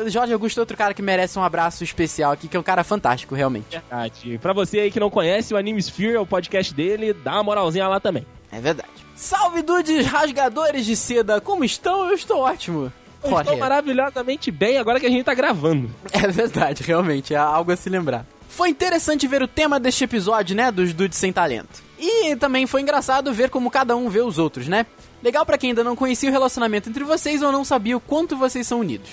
[0.07, 2.85] Jorge Augusto é outro cara que merece um abraço especial aqui, que é um cara
[2.85, 3.71] fantástico, realmente.
[3.71, 4.39] Verdade.
[4.43, 7.43] Pra você aí que não conhece, o Anime Sphere é o podcast dele, dá uma
[7.43, 8.27] moralzinha lá também.
[8.53, 8.91] É verdade.
[9.17, 12.07] Salve dudes rasgadores de seda, como estão?
[12.07, 12.93] Eu estou ótimo.
[13.23, 13.45] Eu Jorge.
[13.45, 15.91] estou maravilhosamente bem agora que a gente tá gravando.
[16.13, 18.27] É verdade, realmente, é algo a se lembrar.
[18.47, 21.83] Foi interessante ver o tema deste episódio, né, dos dudes sem talento.
[21.99, 24.85] E também foi engraçado ver como cada um vê os outros, né?
[25.25, 28.37] Legal pra quem ainda não conhecia o relacionamento entre vocês ou não sabia o quanto
[28.37, 29.09] vocês são unidos.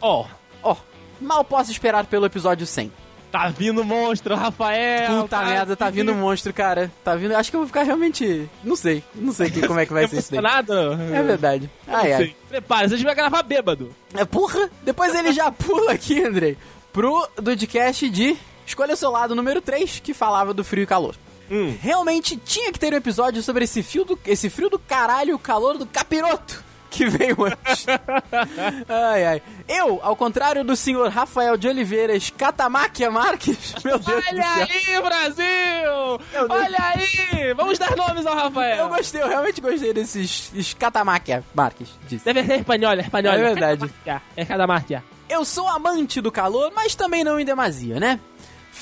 [0.00, 0.26] Ó,
[0.62, 0.76] Ó,
[1.20, 2.92] mal posso esperar pelo episódio 100.
[3.32, 5.22] tá vindo monstro, Rafael.
[5.22, 6.92] Puta merda, tá vindo monstro, cara.
[7.02, 7.34] Tá vindo.
[7.34, 8.48] Acho que eu vou ficar realmente.
[8.62, 9.02] Não sei.
[9.14, 10.38] Não sei que- como é que vai ser isso daí.
[10.38, 10.72] Emocionado?
[11.14, 11.70] É verdade.
[11.88, 12.36] Ai, ai.
[12.48, 13.94] Prepara, a gente vai gravar bêbado.
[14.14, 14.70] É, porra!
[14.82, 16.56] Depois ele já pula aqui, Andrei,
[16.92, 21.14] pro Dudcast de Escolha o seu lado número 3, que falava do frio e calor.
[21.50, 21.76] Hum.
[21.80, 25.34] Realmente tinha que ter um episódio sobre esse fio do, esse frio do caralho e
[25.34, 27.86] o calor do capiroto que veio antes.
[28.88, 29.42] ai, ai.
[29.66, 35.02] Eu, ao contrário do senhor Rafael de Oliveira Escatamáquia Marques, meu Deus do Olha aí,
[35.02, 36.46] Brasil!
[36.48, 37.52] Olha aí!
[37.54, 38.76] Vamos dar nomes ao Rafael.
[38.84, 41.88] Eu gostei, eu realmente gostei desses Escatamáquia Marques.
[42.08, 42.24] Disse.
[42.24, 43.34] Deve ser espanhol, espanhol.
[43.34, 43.92] É verdade.
[44.06, 45.04] É marca.
[45.28, 48.20] Eu sou amante do calor, mas também não em demasia, né?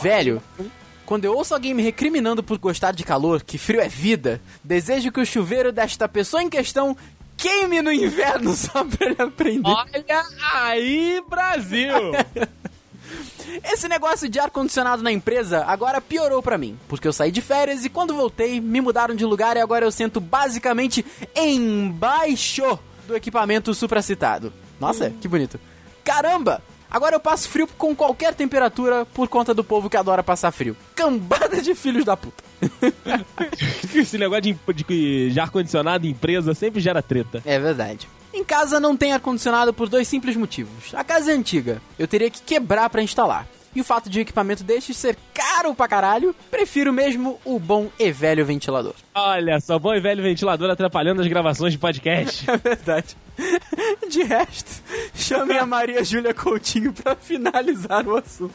[0.01, 0.43] Velho,
[1.07, 5.13] quando eu ouço alguém me recriminando por gostar de calor, que frio é vida, desejo
[5.13, 6.97] que o chuveiro desta pessoa em questão
[7.37, 9.69] queime no inverno só pra ele aprender.
[9.69, 10.23] Olha
[10.55, 11.93] aí, Brasil!
[13.65, 17.85] Esse negócio de ar-condicionado na empresa agora piorou pra mim, porque eu saí de férias
[17.85, 23.75] e quando voltei me mudaram de lugar e agora eu sento basicamente embaixo do equipamento
[23.75, 24.53] supracitado.
[24.81, 25.61] Nossa, que bonito.
[26.05, 26.63] Caramba!
[26.93, 30.77] Agora eu passo frio com qualquer temperatura por conta do povo que adora passar frio.
[30.95, 32.45] Cambada de filhos da puta.
[33.95, 37.43] Esse negócio de, de, de ar-condicionado em empresa sempre gera treta.
[37.47, 38.07] É verdade.
[38.35, 40.95] Em casa não tem ar-condicionado por dois simples motivos.
[40.95, 43.47] A casa é antiga, eu teria que quebrar pra instalar.
[43.75, 47.89] E o fato de o equipamento destes ser caro pra caralho, prefiro mesmo o bom
[47.99, 48.95] e velho ventilador.
[49.15, 52.45] Olha só, bom e velho ventilador atrapalhando as gravações de podcast.
[52.53, 53.17] É verdade.
[54.11, 54.83] De resto,
[55.15, 58.53] chamem a Maria Júlia Coutinho pra finalizar o assunto.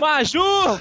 [0.00, 0.80] Maju!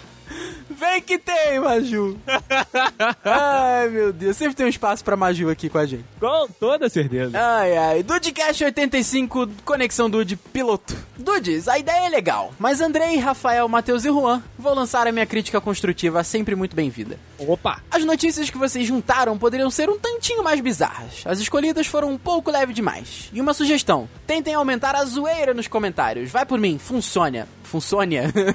[0.82, 2.18] Vem que tem, Maju!
[3.24, 4.36] Ai, meu Deus.
[4.36, 6.04] Sempre tem um espaço pra Maju aqui com a gente.
[6.20, 7.38] Com toda certeza.
[7.40, 8.04] Ai, ai.
[8.04, 10.98] Dudecast 85, Conexão Dude, piloto.
[11.16, 15.26] Dudes, a ideia é legal, mas Andrei, Rafael, Matheus e Juan vou lançar a minha
[15.28, 17.20] crítica construtiva, sempre muito bem-vinda.
[17.38, 17.80] Opa!
[17.92, 21.22] As notícias que vocês juntaram poderiam ser um tantinho mais bizarras.
[21.26, 23.30] As escolhidas foram um pouco leve demais.
[23.32, 26.32] E uma sugestão: tentem aumentar a zoeira nos comentários.
[26.32, 27.48] Vai por mim, funciona.
[27.72, 28.04] Funciona.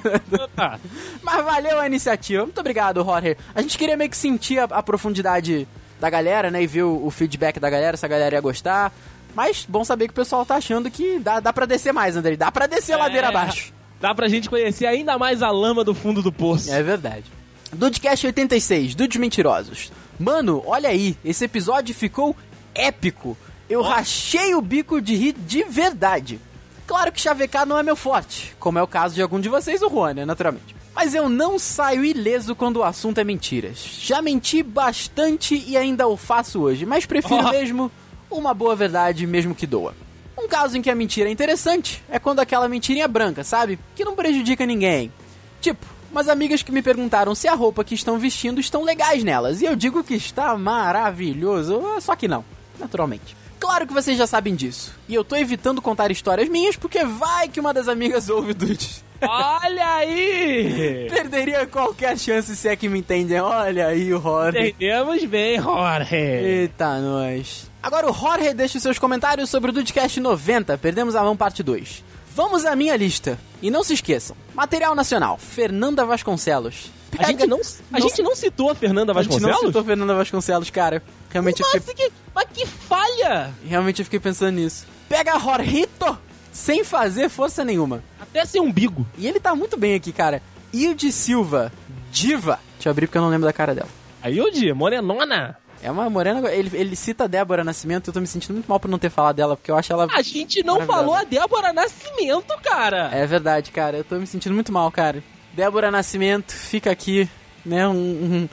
[0.31, 0.79] Opa!
[1.23, 2.43] Mas valeu a iniciativa.
[2.43, 3.35] Muito obrigado, Jorge.
[3.55, 5.67] A gente queria meio que sentir a, a profundidade
[5.99, 6.61] da galera, né?
[6.61, 8.93] E ver o, o feedback da galera, se a galera ia gostar.
[9.33, 12.35] Mas bom saber que o pessoal tá achando que dá, dá pra descer mais, André.
[12.35, 13.73] Dá pra descer a ladeira É, abaixo.
[13.99, 16.71] Dá pra gente conhecer ainda mais a lama do fundo do poço.
[16.71, 17.25] É verdade.
[17.73, 19.91] Dudecast 86, Dudes Mentirosos.
[20.19, 22.35] Mano, olha aí, esse episódio ficou
[22.75, 23.35] épico.
[23.67, 26.39] Eu rachei o bico de rir de verdade.
[26.87, 29.81] Claro que chavecar não é meu forte, como é o caso de algum de vocês,
[29.81, 30.73] o Juan, né, naturalmente.
[30.95, 33.77] Mas eu não saio ileso quando o assunto é mentiras.
[34.01, 37.51] Já menti bastante e ainda o faço hoje, mas prefiro Oh.
[37.51, 37.91] mesmo
[38.31, 39.93] uma boa verdade, mesmo que doa.
[40.37, 43.77] Um caso em que a mentira é interessante é quando aquela mentirinha branca, sabe?
[43.95, 45.11] Que não prejudica ninguém.
[45.59, 49.61] Tipo, umas amigas que me perguntaram se a roupa que estão vestindo estão legais nelas.
[49.61, 51.81] E eu digo que está maravilhoso.
[51.99, 52.45] Só que não,
[52.79, 53.35] naturalmente.
[53.59, 54.93] Claro que vocês já sabem disso.
[55.07, 58.55] E eu tô evitando contar histórias minhas porque vai que uma das amigas ouve o
[58.55, 59.03] Dude.
[59.21, 61.07] Olha aí!
[61.09, 63.39] Perderia qualquer chance se é que me entendem.
[63.39, 64.69] Olha aí o Jorge.
[64.69, 66.15] Entendemos bem, Jorge.
[66.15, 67.69] Eita, nós.
[67.81, 71.63] Agora o Jorge deixa os seus comentários sobre o Dudecast 90, Perdemos a Mão Parte
[71.63, 72.03] 2.
[72.35, 73.39] Vamos à minha lista.
[73.61, 76.91] E não se esqueçam, material nacional, Fernanda Vasconcelos.
[77.19, 77.59] A gente não,
[77.93, 79.67] a gente não citou a Fernanda A gente não Vasconcelos?
[79.67, 81.01] citou Fernanda Vasconcelos, cara.
[81.29, 83.53] Realmente eu, Nossa, fiquei, que, mas que falha!
[83.65, 84.85] realmente eu fiquei pensando nisso.
[85.09, 86.17] Pega Jorrito
[86.51, 88.03] sem fazer força nenhuma.
[88.19, 89.05] Até sem umbigo.
[89.17, 90.41] E ele tá muito bem aqui, cara.
[90.73, 91.71] Ilde Silva,
[92.11, 92.59] diva.
[92.75, 93.89] Deixa eu abrir porque eu não lembro da cara dela.
[94.21, 95.57] Aí, Udi, morenona.
[95.81, 96.51] É uma morena.
[96.51, 98.07] Ele, ele cita Débora Nascimento.
[98.09, 100.07] Eu tô me sentindo muito mal por não ter falado dela, porque eu acho ela.
[100.11, 103.09] A gente não falou a Débora Nascimento, cara.
[103.13, 103.97] É verdade, cara.
[103.97, 105.23] Eu tô me sentindo muito mal, cara.
[105.57, 107.27] Débora Nascimento, fica aqui,
[107.65, 107.87] né?
[107.87, 107.91] Um.
[107.93, 108.49] um...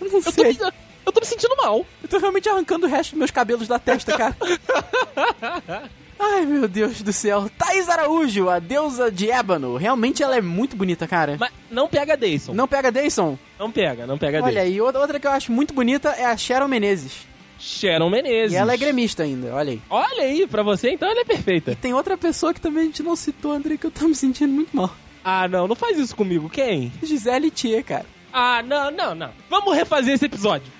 [0.00, 0.52] eu Não eu, tô sei.
[0.54, 0.58] me,
[1.06, 1.86] eu tô me sentindo mal.
[2.02, 4.36] Eu tô realmente arrancando o resto dos meus cabelos da testa, cara.
[6.18, 7.48] Ai, meu Deus do céu.
[7.56, 9.76] Thaís Araújo, a deusa de ébano.
[9.76, 11.36] Realmente ela é muito bonita, cara.
[11.38, 12.54] Mas não pega Dayson.
[12.54, 13.38] Não pega Dayson?
[13.56, 14.60] Não pega, não pega Olha Dayson.
[14.72, 17.12] aí, outra outra que eu acho muito bonita é a Sharon Menezes.
[17.60, 18.52] Sharon Menezes.
[18.52, 19.82] E ela é gremista ainda, olha aí.
[19.88, 21.76] Olha aí, pra você então ela é E perfeita.
[21.80, 24.52] tem outra pessoa que também a gente não citou, André, que eu tô me sentindo
[24.52, 24.92] muito mal.
[25.28, 26.48] Ah, não, não faz isso comigo.
[26.48, 26.92] Quem?
[27.02, 28.06] Gisele Thier, cara.
[28.38, 29.30] Ah, não, não, não.
[29.48, 30.70] Vamos refazer esse episódio.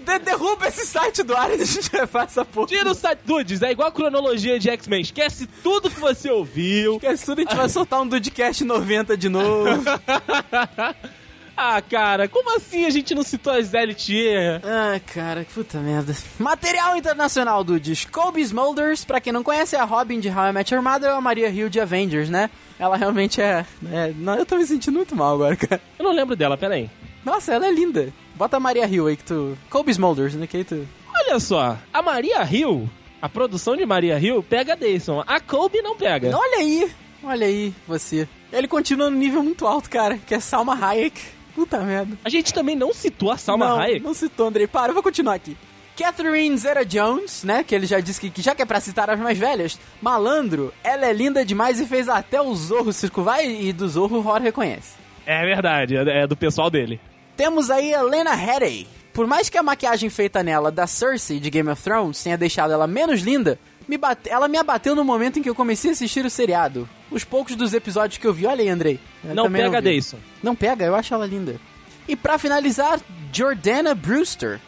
[0.00, 2.66] De- derruba esse site do ar e a gente refaz essa porra.
[2.66, 3.20] Tira o site.
[3.24, 5.02] Dudes, é igual a cronologia de X-Men.
[5.02, 6.96] Esquece tudo que você ouviu.
[6.96, 9.68] Esquece tudo, a gente vai soltar um Dudcast 90 de novo.
[11.56, 14.60] ah, cara, como assim a gente não citou a Zelitier?
[14.64, 16.12] Ah, cara, que puta merda.
[16.40, 18.04] Material internacional, Dudes.
[18.04, 21.10] Colby Smulders, pra quem não conhece, é a Robin de How I Met Your Mother
[21.12, 22.50] ou a Maria Hill de Avengers, né?
[22.78, 23.66] Ela realmente é...
[23.90, 24.12] é...
[24.16, 25.80] Não, eu tô me sentindo muito mal agora, cara.
[25.98, 26.88] Eu não lembro dela, peraí.
[27.24, 28.12] Nossa, ela é linda.
[28.34, 29.58] Bota a Maria Hill aí que tu...
[29.68, 30.46] Colby Smulders, né?
[30.46, 30.86] Que aí tu...
[31.14, 32.88] Olha só, a Maria Hill,
[33.20, 35.22] a produção de Maria Hill pega Dayson.
[35.26, 36.36] A Colby não pega.
[36.36, 36.90] Olha aí,
[37.24, 38.28] olha aí, você.
[38.52, 41.20] Ele continua no nível muito alto, cara, que é Salma Hayek.
[41.54, 42.16] Puta merda.
[42.24, 44.00] A gente também não citou a Salma não, Hayek.
[44.00, 44.68] Não citou, Andrei.
[44.68, 45.56] Para, eu vou continuar aqui.
[45.98, 49.18] Catherine Zeta-Jones, né, que ele já disse que, que já que é pra citar as
[49.18, 53.88] mais velhas, malandro, ela é linda demais e fez até o Zorro circular e do
[53.88, 54.92] Zorro o Horror reconhece.
[55.26, 57.00] É verdade, é é do pessoal dele.
[57.36, 58.86] Temos aí a Lena Headey.
[59.12, 62.72] Por mais que a maquiagem feita nela da Cersei de Game of Thrones tenha deixado
[62.72, 63.58] ela menos linda,
[63.88, 64.30] me bate...
[64.30, 66.88] ela me abateu no momento em que eu comecei a assistir o seriado.
[67.10, 69.00] Os poucos dos episódios que eu vi, olha aí, Andrei.
[69.24, 69.84] Não pega vi.
[69.84, 70.18] Dayson.
[70.40, 71.60] Não pega, eu acho ela linda.
[72.06, 73.00] E pra finalizar,
[73.32, 74.60] Jordana Brewster.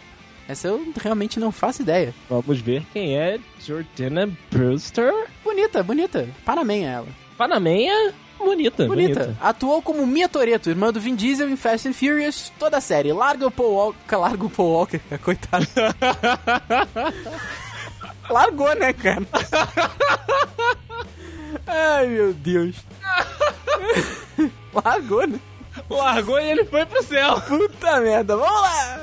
[0.51, 2.13] Essa eu realmente não faço ideia.
[2.29, 5.13] Vamos ver quem é Jordana Brewster.
[5.45, 6.27] Bonita, bonita.
[6.45, 7.07] Paramenha ela.
[7.39, 9.21] Panamenha, bonita, Bonita.
[9.27, 9.37] bonita.
[9.41, 13.13] Atuou como Mia Toretto, irmã do Vin Diesel em Fast and Furious, toda a série.
[13.13, 13.97] Larga o Paul Walker.
[14.19, 15.67] Larga o Paul Walker, coitado.
[18.29, 19.23] Largou, né, cara?
[21.67, 22.75] Ai, meu Deus.
[24.75, 25.39] Largou, né?
[25.89, 27.41] Largou e ele foi pro céu.
[27.43, 29.00] Puta merda, vamos lá!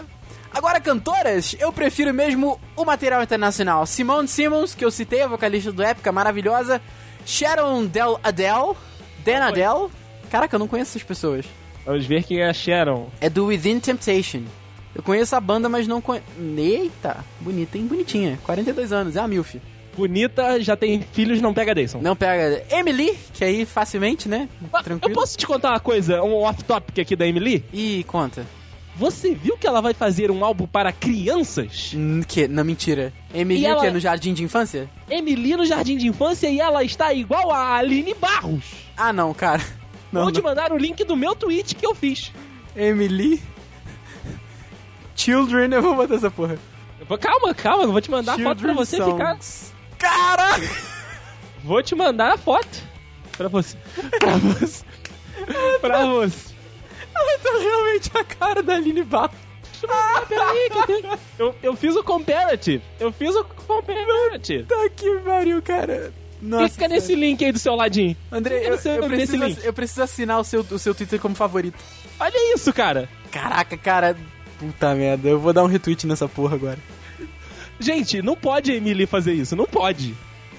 [0.57, 3.85] Agora, cantoras, eu prefiro mesmo o material internacional.
[3.85, 6.81] Simone Simmons, que eu citei, a vocalista do Épica, maravilhosa.
[7.27, 8.73] Sharon Del Adele.
[9.23, 9.87] Dan Adele.
[10.31, 11.45] Caraca, eu não conheço essas pessoas.
[11.85, 13.07] Vamos ver quem é a Sharon.
[13.21, 14.41] É do Within Temptation.
[14.95, 16.25] Eu conheço a banda, mas não conheço...
[16.57, 17.85] Eita, bonita, hein?
[17.85, 18.39] Bonitinha.
[18.43, 19.57] 42 anos, é a Milf.
[19.95, 21.99] Bonita, já tem filhos, não pega Dayson.
[22.01, 22.63] Não pega...
[22.71, 24.49] Emily, que aí facilmente, né?
[24.73, 25.13] Ah, Eu Tranquilo.
[25.13, 27.63] posso te contar uma coisa, um off-topic aqui da Emily?
[27.71, 28.43] Ih, conta.
[28.97, 31.91] Você viu que ela vai fazer um álbum para crianças?
[31.95, 32.47] Hum, Que?
[32.47, 33.13] Não, mentira.
[33.33, 33.91] Emily, ela- quê?
[33.91, 34.89] No Jardim de Infância?
[35.09, 38.63] Emily no Jardim de Infância e ela está igual a Aline Barros.
[38.95, 39.63] Ah, não, cara.
[40.11, 40.49] Não, Vou te não.
[40.49, 42.31] mandar o link do meu tweet que eu fiz.
[42.75, 43.41] Emily.
[45.15, 46.57] Children, eu vou botar essa porra.
[47.19, 49.73] Calma, calma, eu vou te mandar a foto pra Children você songs.
[49.97, 49.97] ficar.
[49.97, 50.69] Caraca!
[51.63, 52.83] Vou te mandar a foto.
[53.37, 53.77] Pra você.
[54.19, 54.83] Pra você.
[55.81, 56.55] pra você.
[57.19, 59.37] Ela tá realmente a cara da Aline Barros.
[59.87, 61.19] Ah, peraí, que eu, tenho...
[61.37, 62.83] eu, eu fiz o comparative.
[62.99, 64.63] Eu fiz o comparative.
[64.63, 66.13] Tá que pariu, cara.
[66.41, 66.69] Nossa.
[66.69, 68.15] Clica nesse link aí do seu ladinho.
[68.31, 69.65] André, eu, eu preciso, link.
[69.65, 71.77] eu preciso assinar o seu, o seu Twitter como favorito.
[72.19, 73.09] Olha isso, cara.
[73.31, 74.15] Caraca, cara.
[74.59, 76.79] Puta merda, eu vou dar um retweet nessa porra agora.
[77.79, 79.55] Gente, não pode a Emily fazer isso.
[79.55, 80.15] Não pode.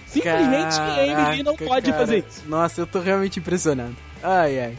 [0.07, 2.07] Simplesmente a Emily não Caraca, pode cara.
[2.07, 2.42] fazer isso.
[2.47, 3.97] Nossa, eu tô realmente impressionado.
[4.23, 4.77] Ai, ai.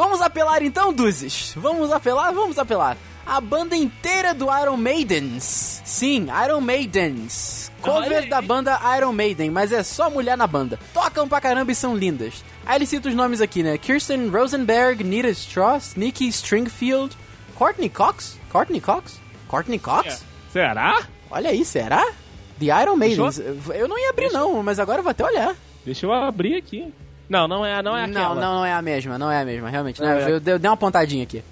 [0.00, 1.52] Vamos apelar então, Duzes.
[1.54, 2.96] Vamos apelar, vamos apelar.
[3.26, 5.82] A banda inteira do Iron Maidens.
[5.84, 7.70] Sim, Iron Maidens.
[7.82, 10.78] Cover da banda Iron Maiden, mas é só mulher na banda.
[10.94, 12.42] Tocam pra caramba e são lindas.
[12.64, 13.76] Aí ele cita os nomes aqui, né?
[13.76, 17.14] Kirsten Rosenberg, Nita Strauss, Nikki Stringfield,
[17.54, 18.38] Courtney Cox?
[18.50, 19.20] Courtney Cox?
[19.48, 20.24] Courtney Cox?
[20.50, 21.02] Será?
[21.30, 22.10] Olha aí, será?
[22.58, 23.36] The Iron Maidens.
[23.36, 25.54] Deixa Eu não ia abrir não, mas agora eu vou até olhar.
[25.84, 26.90] Deixa eu abrir aqui.
[27.30, 28.34] Não, não é, não é aquela.
[28.34, 30.02] Não, não, não é a mesma, não é a mesma, realmente.
[30.02, 30.06] É.
[30.06, 30.30] é.
[30.32, 31.42] Eu, dei- uma pontadinha aqui.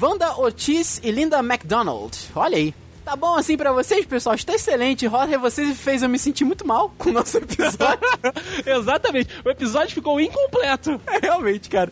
[0.00, 2.14] Wanda Ortiz e Linda McDonald.
[2.36, 2.74] Olha aí.
[3.04, 4.34] Tá bom assim pra vocês, pessoal?
[4.34, 5.06] Está excelente.
[5.06, 7.98] Roger, você fez eu me sentir muito mal com o nosso episódio.
[8.64, 9.28] Exatamente.
[9.44, 10.98] O episódio ficou incompleto.
[11.06, 11.90] É, Realmente, cara.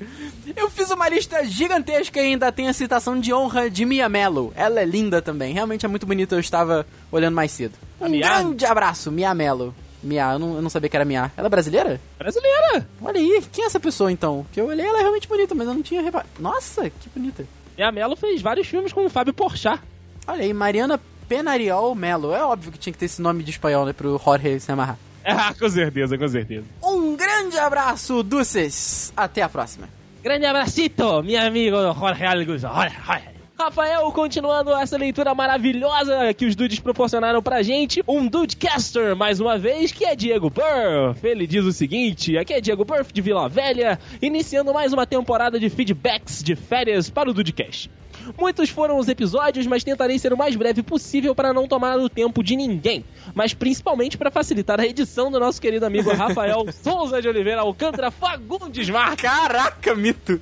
[0.57, 4.53] Eu fiz uma lista gigantesca e ainda tem a citação de honra de Mia Mello.
[4.57, 5.53] Ela é linda também.
[5.53, 6.35] Realmente é muito bonita.
[6.35, 7.75] Eu estava olhando mais cedo.
[8.01, 9.75] Um grande abraço, Mia Mello.
[10.03, 11.31] Mia, eu não, eu não sabia que era Mia.
[11.37, 12.01] Ela é brasileira?
[12.19, 12.87] Brasileira.
[13.01, 14.45] Olha aí, quem é essa pessoa então?
[14.53, 16.29] Que eu olhei, ela é realmente bonita, mas eu não tinha reparado.
[16.39, 17.45] Nossa, que bonita.
[17.77, 19.81] E a Melo fez vários filmes com o Fábio Porchat.
[20.27, 22.33] Olha aí, Mariana Penariol Melo.
[22.33, 23.93] É óbvio que tinha que ter esse nome de espanhol, né?
[23.93, 24.99] Pro Jorge se amarrar.
[25.25, 26.67] Ah, com certeza, com certeza.
[26.83, 29.13] Um grande abraço, Duces.
[29.17, 29.89] Até a próxima.
[30.21, 32.67] Grande abracito, meu amigo Jorge Alguso.
[32.67, 33.32] Jorge, Jorge.
[33.63, 39.57] Rafael, continuando essa leitura maravilhosa que os dudes proporcionaram pra gente, um Dudecaster, mais uma
[39.57, 41.25] vez, que é Diego Burff.
[41.25, 45.61] Ele diz o seguinte, aqui é Diego Burff de Vila Velha, iniciando mais uma temporada
[45.61, 47.89] de feedbacks de férias para o Dudecast.
[48.37, 52.09] Muitos foram os episódios, mas tentarei ser o mais breve possível para não tomar o
[52.09, 53.05] tempo de ninguém.
[53.33, 58.11] Mas principalmente para facilitar a edição do nosso querido amigo Rafael Souza de Oliveira Alcântara
[58.11, 59.23] Fagundes Marques.
[59.23, 60.41] Caraca, mito!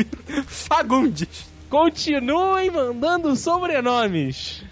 [0.48, 1.51] Fagundes!
[1.72, 4.62] Continuem mandando sobrenomes.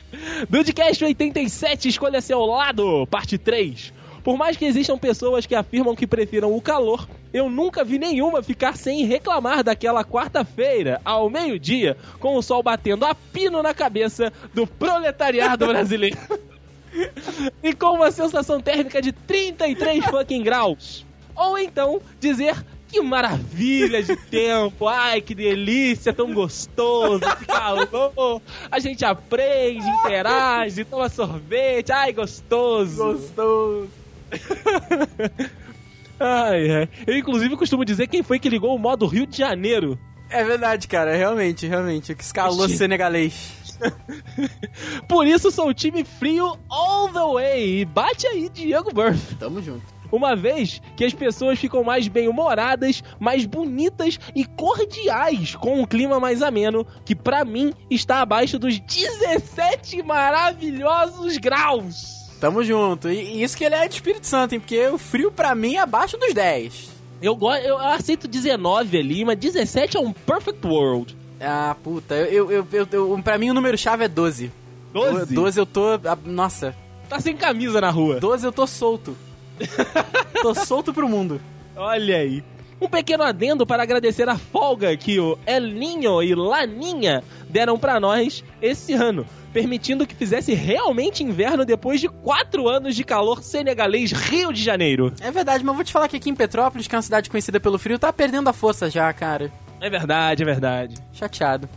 [0.50, 3.90] Dudcast 87, escolha seu lado, parte 3.
[4.22, 8.42] Por mais que existam pessoas que afirmam que prefiram o calor, eu nunca vi nenhuma
[8.42, 14.30] ficar sem reclamar daquela quarta-feira, ao meio-dia, com o sol batendo a pino na cabeça
[14.52, 16.18] do proletariado brasileiro.
[17.62, 21.06] e com uma sensação térmica de 33 fucking graus.
[21.34, 24.88] Ou então dizer que maravilha de tempo!
[24.88, 28.42] Ai, que delícia, tão gostoso, que calor!
[28.70, 32.96] A gente aprende, interage, toma sorvete, ai, gostoso!
[33.04, 33.88] Gostoso!
[36.18, 36.88] ai, ai.
[37.06, 39.98] Eu, inclusive, costumo dizer quem foi que ligou o modo Rio de Janeiro.
[40.28, 42.14] É verdade, cara, realmente, realmente.
[42.14, 42.76] Que escalou Oxi.
[42.76, 43.58] senegalês.
[45.08, 47.80] Por isso sou o time frio all the way.
[47.80, 49.34] E bate aí, Diego Burff.
[49.36, 49.99] Tamo junto.
[50.12, 56.18] Uma vez que as pessoas ficam mais bem-humoradas, mais bonitas e cordiais com um clima
[56.18, 62.20] mais ameno, que pra mim está abaixo dos 17 maravilhosos graus.
[62.40, 63.08] Tamo junto.
[63.10, 64.60] E isso que ele é de Espírito Santo, hein?
[64.60, 66.90] Porque o frio pra mim é abaixo dos 10.
[67.22, 71.14] Eu, eu aceito 19 ali, mas 17 é um perfect world.
[71.38, 72.14] Ah, puta.
[72.14, 74.50] Eu, eu, eu, eu, pra mim o número chave é 12.
[74.92, 75.34] 12?
[75.34, 75.94] 12 eu tô.
[76.04, 76.74] ah, Nossa.
[77.08, 78.18] Tá sem camisa na rua.
[78.20, 79.16] 12 eu tô solto.
[80.42, 81.40] tô solto pro mundo.
[81.76, 82.42] Olha aí.
[82.80, 88.00] Um pequeno adendo para agradecer a folga que o El Ninho e Laninha deram pra
[88.00, 94.12] nós esse ano, permitindo que fizesse realmente inverno depois de quatro anos de calor senegalês
[94.12, 95.12] Rio de Janeiro.
[95.20, 97.28] É verdade, mas eu vou te falar que aqui em Petrópolis, que é uma cidade
[97.28, 99.52] conhecida pelo frio, tá perdendo a força já, cara.
[99.78, 100.94] É verdade, é verdade.
[101.12, 101.68] Chateado.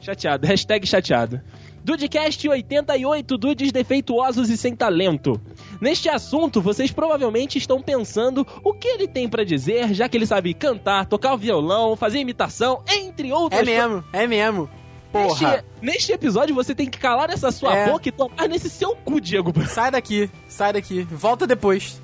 [0.00, 1.40] Chateado, hashtag chateado.
[1.88, 5.40] Dudecast 88, dudes defeituosos e sem talento.
[5.80, 10.26] Neste assunto, vocês provavelmente estão pensando o que ele tem pra dizer, já que ele
[10.26, 14.68] sabe cantar, tocar o violão, fazer imitação, entre outras É mesmo, é mesmo.
[15.10, 15.50] Porra.
[15.50, 17.90] Neste, neste episódio você tem que calar essa sua É.
[17.90, 19.50] boca e tomar nesse seu cu, Diego.
[19.66, 21.04] Sai daqui, sai daqui.
[21.10, 22.02] Volta depois.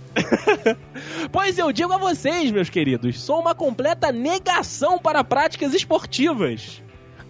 [1.31, 6.83] Pois eu digo a vocês, meus queridos, sou uma completa negação para práticas esportivas.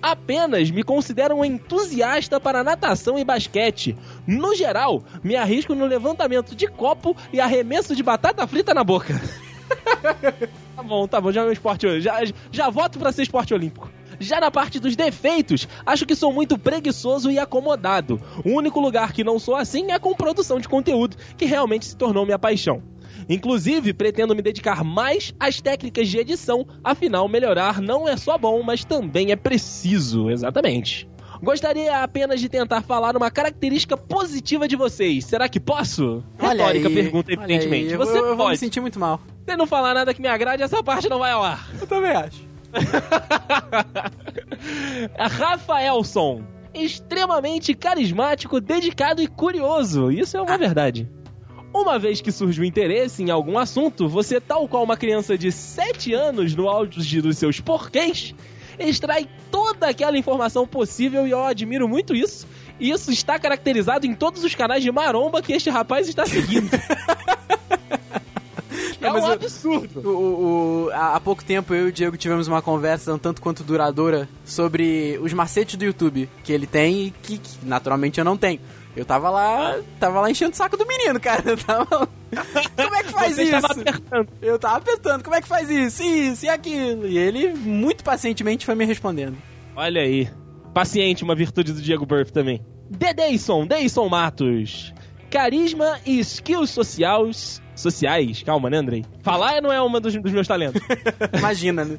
[0.04, 3.96] Apenas me considero um entusiasta para natação e basquete.
[4.26, 9.18] No geral, me arrisco no levantamento de copo e arremesso de batata frita na boca.
[10.76, 12.02] tá bom, tá bom, já é um esporte.
[12.02, 12.20] Já,
[12.52, 13.90] já voto para ser esporte olímpico.
[14.20, 18.20] Já na parte dos defeitos, acho que sou muito preguiçoso e acomodado.
[18.44, 21.96] O único lugar que não sou assim é com produção de conteúdo, que realmente se
[21.96, 22.82] tornou minha paixão.
[23.28, 28.62] Inclusive, pretendo me dedicar mais às técnicas de edição, afinal, melhorar não é só bom,
[28.62, 31.08] mas também é preciso, exatamente.
[31.42, 35.26] Gostaria apenas de tentar falar uma característica positiva de vocês.
[35.26, 36.24] Será que posso?
[36.38, 37.90] Olha Retórica aí, pergunta, evidentemente.
[37.90, 37.96] aí.
[37.96, 38.58] Você eu, eu vou me pode.
[38.58, 39.20] sentir muito mal.
[39.46, 41.68] Se não falar nada que me agrade, essa parte não vai ao ar.
[41.78, 42.42] Eu também acho.
[45.18, 46.42] Rafaelson.
[46.72, 50.10] Extremamente carismático, dedicado e curioso.
[50.10, 51.08] Isso é uma verdade.
[51.74, 55.50] Uma vez que surge o interesse em algum assunto, você, tal qual uma criança de
[55.50, 58.32] 7 anos no auge dos seus porquês,
[58.78, 62.46] extrai toda aquela informação possível e eu admiro muito isso.
[62.78, 66.70] E isso está caracterizado em todos os canais de maromba que este rapaz está seguindo.
[69.00, 70.00] é mas um absurdo.
[70.00, 73.18] O, o- o- há há pouco tempo eu e o Diego tivemos uma conversa um
[73.18, 78.18] tanto quanto duradoura sobre os macetes do YouTube que ele tem e que, que, naturalmente
[78.18, 78.60] eu não tenho.
[78.96, 81.42] Eu tava lá, tava lá enchendo o saco do menino, cara.
[81.50, 82.08] Eu tava...
[82.76, 83.66] Como é que faz Você isso?
[83.66, 84.28] apertando.
[84.42, 86.02] Eu tava apertando, como é que faz isso?
[86.02, 87.06] Isso e aquilo.
[87.06, 89.36] E ele muito pacientemente foi me respondendo.
[89.76, 90.28] Olha aí.
[90.72, 92.64] Paciente, uma virtude do Diego Burff também.
[92.90, 94.92] Dedeison, Deison Matos.
[95.30, 97.62] Carisma e skills sociais.
[97.74, 98.42] Sociais?
[98.42, 99.04] Calma, né, Andrei?
[99.22, 100.80] Falar não é uma dos, dos meus talentos.
[101.36, 101.98] Imagina, né?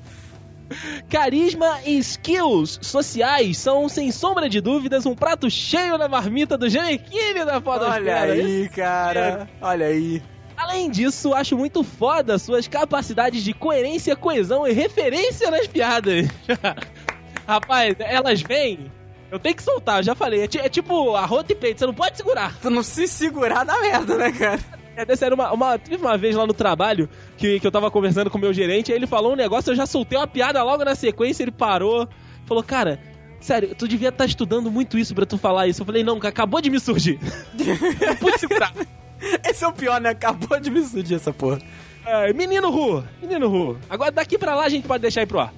[1.10, 6.70] Carisma e skills sociais são, sem sombra de dúvidas, um prato cheio na marmita do
[6.70, 8.22] Janequine da Podosfera.
[8.22, 9.50] Olha aí, cara.
[9.62, 10.22] Olha aí.
[10.58, 16.28] Além disso, acho muito foda suas capacidades de coerência, coesão e referência nas piadas.
[17.46, 18.92] Rapaz, elas vêm.
[19.30, 20.42] Eu tenho que soltar, eu já falei.
[20.42, 22.58] É, é tipo arroto e peito, você não pode segurar.
[22.62, 24.60] Tu não se segurar da merda, né, cara?
[24.96, 27.92] É, dessa era uma, uma, teve uma vez lá no trabalho que, que eu tava
[27.92, 30.62] conversando com o meu gerente, aí ele falou um negócio, eu já soltei uma piada
[30.64, 32.08] logo na sequência, ele parou,
[32.46, 33.00] falou, cara,
[33.46, 35.84] Sério, tu devia estar estudando muito isso pra tu falar isso.
[35.84, 37.20] Eu falei, não, acabou de me surgir.
[37.54, 38.74] não pude segurar.
[39.48, 40.10] Esse é o pior, né?
[40.10, 41.60] Acabou de me surgir essa porra.
[42.06, 43.78] É, menino Ru, menino Ru.
[43.88, 45.54] Agora daqui pra lá a gente pode deixar ir pro ar.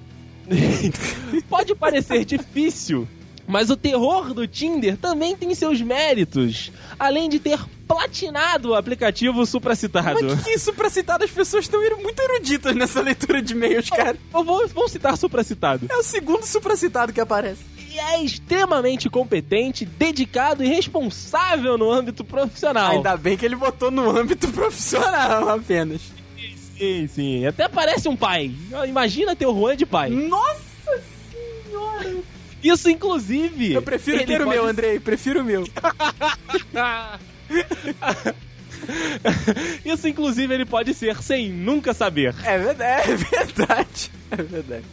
[1.48, 3.08] pode parecer difícil,
[3.48, 6.70] mas o terror do Tinder também tem seus méritos.
[6.98, 10.20] Além de ter platinado o aplicativo supracitado.
[10.22, 11.24] Mas que, que supracitado?
[11.24, 14.18] As pessoas estão muito eruditas nessa leitura de e-mails, cara.
[14.34, 15.86] Eu vou, vou citar supracitado.
[15.88, 17.62] É o segundo supracitado que aparece.
[17.90, 22.90] E é extremamente competente, dedicado e responsável no âmbito profissional.
[22.92, 26.02] Ainda bem que ele botou no âmbito profissional apenas.
[26.76, 27.46] Sim, sim.
[27.46, 28.52] Até parece um pai.
[28.86, 30.10] Imagina ter o Juan de pai.
[30.10, 30.67] Nossa!
[32.62, 33.72] Isso, inclusive.
[33.74, 34.98] Eu prefiro ter o pode- meu, Andrei.
[35.00, 35.64] Prefiro o meu.
[39.84, 42.34] Isso, inclusive, ele pode ser sem nunca saber.
[42.44, 43.10] É verdade.
[43.10, 44.10] É verdade.
[44.30, 44.84] É verdade.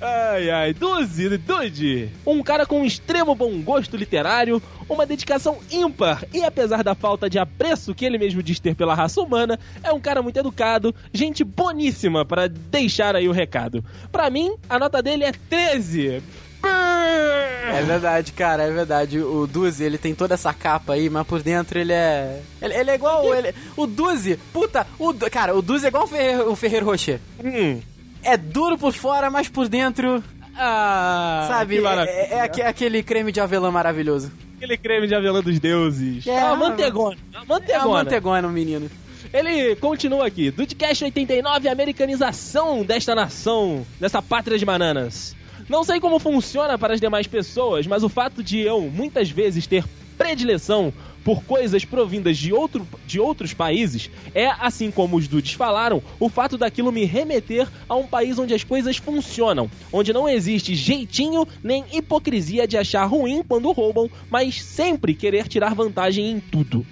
[0.00, 2.10] Ai, ai, Duzi, Dude.
[2.26, 7.30] Um cara com um extremo bom gosto literário, uma dedicação ímpar e apesar da falta
[7.30, 10.92] de apreço que ele mesmo diz ter pela raça humana, é um cara muito educado,
[11.12, 13.84] gente boníssima para deixar aí o recado.
[14.10, 16.20] Pra mim, a nota dele é 13.
[16.64, 19.18] É verdade, cara, é verdade.
[19.20, 22.40] O Duzi, ele tem toda essa capa aí, mas por dentro ele é.
[22.60, 23.34] Ele, ele é igual.
[23.34, 23.54] Ele...
[23.76, 25.12] O Duzi, puta, o...
[25.30, 27.20] Cara, o Duzi é igual o Ferreiro, o Ferreiro Rocher.
[27.42, 27.80] Hum.
[28.22, 30.22] É duro por fora, mas por dentro,
[30.56, 31.78] Ah, sabe?
[31.78, 32.12] É, maravilha.
[32.12, 34.30] é aque- aquele creme de avelã maravilhoso.
[34.56, 36.24] Aquele creme de avelã dos deuses.
[36.26, 37.16] É, a mantegona.
[37.34, 37.88] A É uma mantegona.
[38.04, 38.88] mantegona, menino.
[39.32, 40.50] Ele continua aqui.
[40.50, 45.34] Dudcast 89, americanização desta nação, dessa pátria de bananas.
[45.68, 49.66] Não sei como funciona para as demais pessoas, mas o fato de eu, muitas vezes,
[49.66, 49.84] ter
[50.18, 50.92] predileção
[51.24, 56.28] por coisas provindas de, outro, de outros países é, assim como os dudes falaram, o
[56.28, 61.46] fato daquilo me remeter a um país onde as coisas funcionam, onde não existe jeitinho
[61.62, 66.84] nem hipocrisia de achar ruim quando roubam, mas sempre querer tirar vantagem em tudo.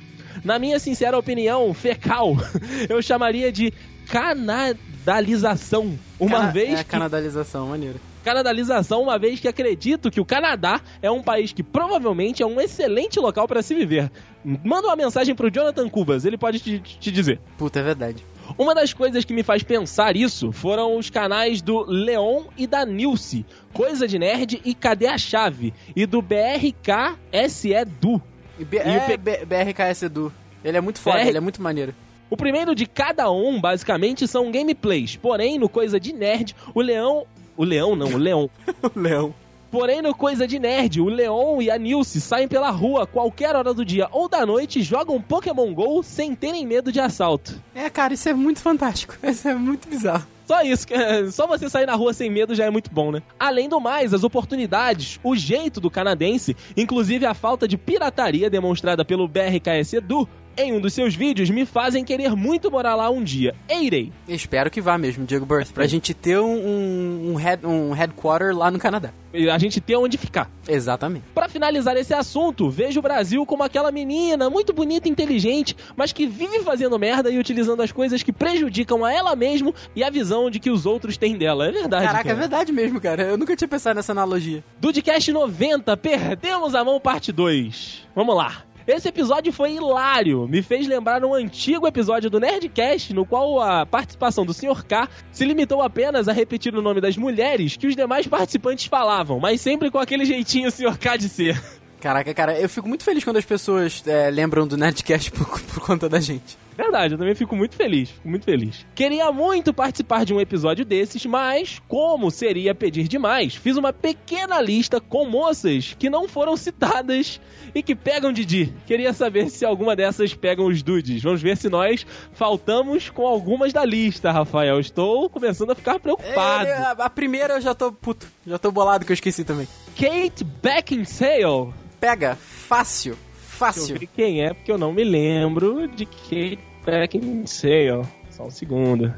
[0.44, 2.36] Na minha sincera opinião, fecal,
[2.88, 3.72] eu chamaria de
[4.06, 5.98] canadalização.
[6.18, 8.00] Uma Cana- vez É que canadalização, maneiro.
[8.20, 12.60] Canadalização, uma vez que acredito que o Canadá é um país que provavelmente é um
[12.60, 14.10] excelente local para se viver.
[14.44, 17.40] Manda uma mensagem pro Jonathan Cubas, ele pode te, te dizer.
[17.58, 18.24] Puta, é verdade.
[18.58, 22.84] Uma das coisas que me faz pensar isso foram os canais do Leon e da
[22.84, 25.72] Nilce, Coisa de Nerd e Cadê a Chave?
[25.94, 28.20] E do BRKSE Du.
[28.58, 30.32] E B- é P- BRKS Edu.
[30.64, 31.94] Ele é muito foda, BR ele é muito maneiro.
[32.28, 35.16] O primeiro de cada um, basicamente, são gameplays.
[35.16, 37.24] Porém, no Coisa de Nerd, o Leão.
[37.60, 38.48] O Leão não, o Leão.
[38.82, 39.34] O Leão.
[39.70, 43.54] Porém, no Coisa de Nerd, o Leon e a Nilce saem pela rua a qualquer
[43.54, 47.62] hora do dia ou da noite e jogam Pokémon GO sem terem medo de assalto.
[47.74, 49.14] É, cara, isso é muito fantástico.
[49.22, 50.26] Isso é muito bizarro.
[50.50, 50.84] Só isso,
[51.30, 53.22] só você sair na rua sem medo já é muito bom, né?
[53.38, 59.04] Além do mais, as oportunidades, o jeito do canadense, inclusive a falta de pirataria demonstrada
[59.04, 63.22] pelo BRKS Edu em um dos seus vídeos, me fazem querer muito morar lá um
[63.22, 63.54] dia.
[63.68, 64.12] E irei.
[64.28, 68.56] Espero que vá mesmo, Diego Burst, pra gente ter um, um, um, head, um headquarter
[68.56, 69.12] lá no Canadá.
[69.32, 70.50] E A gente ter onde ficar.
[70.68, 71.24] Exatamente.
[71.32, 76.12] Pra finalizar esse assunto, vejo o Brasil como aquela menina muito bonita e inteligente, mas
[76.12, 80.10] que vive fazendo merda e utilizando as coisas que prejudicam a ela mesmo e a
[80.10, 81.66] visão de que os outros têm dela.
[81.66, 82.06] É verdade.
[82.06, 82.36] Caraca, cara.
[82.36, 83.22] é verdade mesmo, cara.
[83.24, 84.62] Eu nunca tinha pensado nessa analogia.
[84.80, 88.06] Dudcast 90, perdemos a mão parte 2.
[88.14, 88.64] Vamos lá.
[88.86, 93.84] Esse episódio foi hilário, me fez lembrar um antigo episódio do Nerdcast, no qual a
[93.84, 94.84] participação do Sr.
[94.84, 99.38] K se limitou apenas a repetir o nome das mulheres que os demais participantes falavam,
[99.38, 100.98] mas sempre com aquele jeitinho Sr.
[100.98, 101.62] K de ser.
[102.00, 105.80] Caraca, cara, eu fico muito feliz quando as pessoas é, lembram do Nerdcast por, por
[105.80, 106.56] conta da gente.
[106.76, 108.86] Verdade, eu também fico muito feliz, fico muito feliz.
[108.94, 114.60] Queria muito participar de um episódio desses, mas como seria pedir demais, fiz uma pequena
[114.60, 117.40] lista com moças que não foram citadas
[117.74, 118.72] e que pegam Didi.
[118.86, 121.22] Queria saber se alguma dessas pegam os dudes.
[121.22, 124.80] Vamos ver se nós faltamos com algumas da lista, Rafael.
[124.80, 126.66] Estou começando a ficar preocupado.
[126.66, 129.68] É, a, a primeira eu já tô puto, já tô bolado que eu esqueci também.
[129.96, 131.72] Kate Beckinsale.
[132.00, 133.18] Pega, fácil,
[133.60, 133.98] fácil.
[133.98, 138.06] ver quem é, porque eu não me lembro de Kate Beckinsale.
[138.30, 139.12] Só um segundo.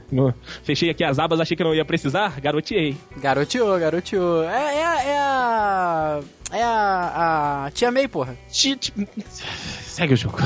[0.65, 2.97] Fechei aqui as abas, achei que não ia precisar, garoteei.
[3.19, 4.43] Garoteou, garoteou.
[4.45, 6.21] É, é, a- é a.
[6.53, 7.65] É a.
[7.67, 8.37] A Tia May, porra.
[8.51, 8.93] Ti- ti-
[9.29, 10.39] Segue o jogo.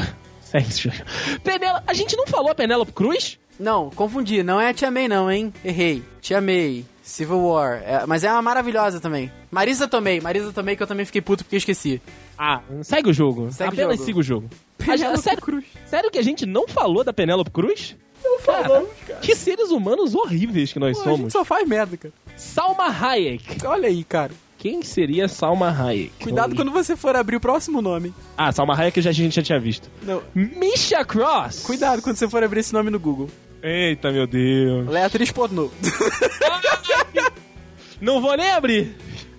[0.43, 0.97] Segue o jogo.
[1.43, 1.83] Penela...
[1.87, 3.39] A gente não falou a Penélope Cruz?
[3.59, 4.43] Não, confundi.
[4.43, 5.53] Não é a Tia May, não, hein?
[5.65, 6.03] Errei.
[6.21, 7.83] Tia May, Civil War.
[7.85, 9.31] É, mas é uma maravilhosa também.
[9.51, 12.03] Marisa Tomei, Marisa Tomei, que eu também fiquei puto porque eu esqueci.
[12.39, 13.51] Ah, segue o jogo.
[13.51, 14.07] Segue o Apenas jogo.
[14.07, 14.51] siga o jogo.
[14.79, 15.65] Penélope sério, Cruz.
[15.87, 17.97] sério que a gente não falou da Penélope Cruz?
[18.23, 19.21] Não falamos, cara.
[19.21, 21.33] Que seres humanos horríveis que nós Pô, a gente somos.
[21.33, 22.13] só faz merda, cara.
[22.37, 23.65] Salma Hayek.
[23.67, 24.33] Olha aí, cara.
[24.59, 26.13] Quem seria Salma Hayek?
[26.25, 28.13] Cuidado quando você for abrir o próximo nome.
[28.37, 29.89] Ah, Salma Hayek já, a gente já tinha visto.
[30.03, 30.23] Não.
[30.35, 31.63] Misha Cross!
[31.65, 33.29] Cuidado quando você for abrir esse nome no Google.
[33.63, 34.87] Eita, meu Deus.
[34.89, 35.71] Ela é atriz pornô.
[38.01, 38.95] Não vou nem abrir.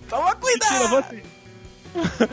[0.10, 1.10] Toma Mentira, cuidado!
[1.10, 2.28] sim.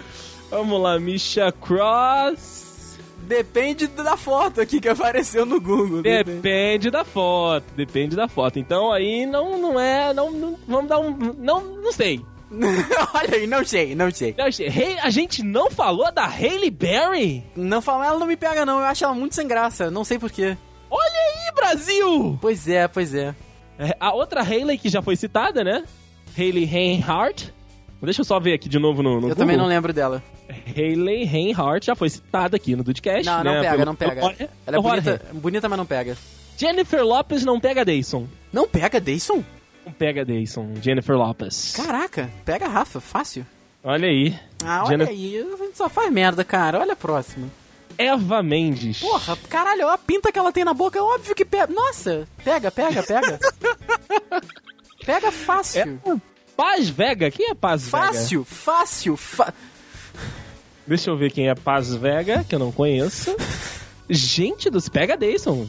[0.54, 2.96] Vamos lá, Misha Cross.
[3.26, 6.00] Depende da foto aqui que apareceu no Google.
[6.00, 6.36] Depende.
[6.40, 8.60] Depende da foto, depende da foto.
[8.60, 12.20] Então aí não, não é, não, não- vamos dar um, não, não sei.
[13.14, 14.32] Olha aí, não sei, não sei.
[14.38, 14.68] Não sei.
[14.68, 17.42] Hey, a gente não falou da Hailey Berry?
[17.56, 20.20] Não fala, ela não me pega não, eu acho ela muito sem graça, não sei
[20.20, 20.56] porquê.
[20.88, 22.38] Olha aí, Brasil!
[22.40, 23.34] Pois é, pois é.
[23.76, 25.82] É, a outra Hailey que já foi citada, né?
[26.38, 27.52] Hailey Reinhardt.
[28.02, 29.74] Deixa eu só ver aqui de novo no, no eu também não Google.
[29.76, 30.22] lembro dela.
[30.76, 33.54] Hailey Reinhardt já foi citada aqui no Dudcast, Não, né?
[33.54, 34.20] não pega, Pelo- não pega.
[34.66, 36.16] Ela é bonita, bonita, mas não pega.
[36.58, 38.26] Jennifer Lopez não pega Dayson.
[38.52, 39.42] Não pega, Dayson?
[39.86, 41.72] Não pega Dayson, Jennifer Lopez.
[41.76, 43.46] Caraca, pega Rafa, fácil.
[43.82, 44.38] Olha aí.
[44.64, 46.80] Ah, olha Jennifer- aí, a gente só faz merda, cara.
[46.80, 47.48] Olha a próxima.
[47.96, 49.00] Eva Mendes.
[49.00, 51.72] Porra, caralho, a pinta que ela tem na boca, é óbvio que pega.
[51.72, 53.38] Nossa, pega, pega, pega.
[55.04, 56.00] pega fácil.
[56.56, 57.30] Paz Vega?
[57.30, 58.06] Quem é Paz Vega?
[58.06, 59.52] Fácil, fácil, fa...
[60.86, 63.34] Deixa eu ver quem é Paz Vega, que eu não conheço.
[64.08, 65.66] Gente do Pega Dayson.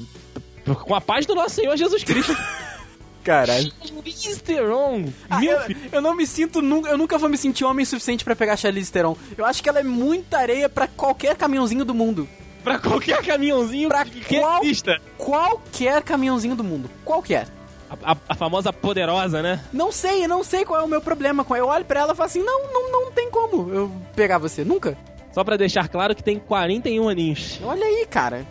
[0.83, 2.35] Com a paz do nosso Senhor Jesus Cristo.
[3.23, 3.71] Caralho.
[3.83, 5.05] Charlize Theron.
[5.29, 5.57] Ah, eu,
[5.91, 8.57] eu não me sinto, nu- eu nunca vou me sentir homem suficiente pra pegar a
[8.57, 9.15] Charlize Theron.
[9.37, 12.27] Eu acho que ela é muita areia pra qualquer caminhãozinho do mundo.
[12.63, 14.99] Pra qualquer caminhãozinho Pra que qual- exista.
[15.17, 16.89] Qualquer caminhãozinho do mundo.
[17.03, 17.47] Qualquer.
[17.89, 19.59] A, a- a famosa poderosa, né?
[19.71, 21.65] Não sei, não sei qual é o meu problema com ela.
[21.65, 24.63] Eu olho pra ela e falo assim, não, não, não tem como eu pegar você.
[24.63, 24.97] Nunca.
[25.31, 27.59] Só pra deixar claro que tem 41 aninhos.
[27.63, 28.45] Olha aí, cara.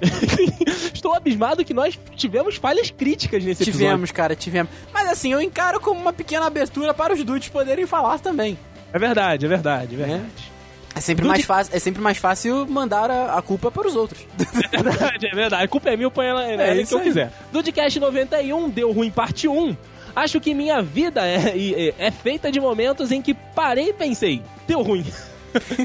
[0.92, 3.86] Estou abismado que nós tivemos falhas críticas nesse episódio.
[3.86, 4.72] Tivemos, cara, tivemos.
[4.92, 8.58] Mas assim, eu encaro como uma pequena abertura para os dudes poderem falar também.
[8.92, 10.22] É verdade, é verdade, é verdade.
[10.22, 10.53] É
[11.00, 14.20] sempre, Dude- mais, fácil, é sempre mais fácil mandar a, a culpa para os outros.
[14.72, 15.64] É verdade, é verdade.
[15.64, 17.04] A culpa é minha, eu ponho ela É nela que eu aí.
[17.04, 17.32] quiser.
[17.52, 19.76] Dudcast 91 deu ruim parte 1.
[20.16, 24.40] Acho que minha vida é, é, é feita de momentos em que parei e pensei,
[24.66, 25.04] deu ruim.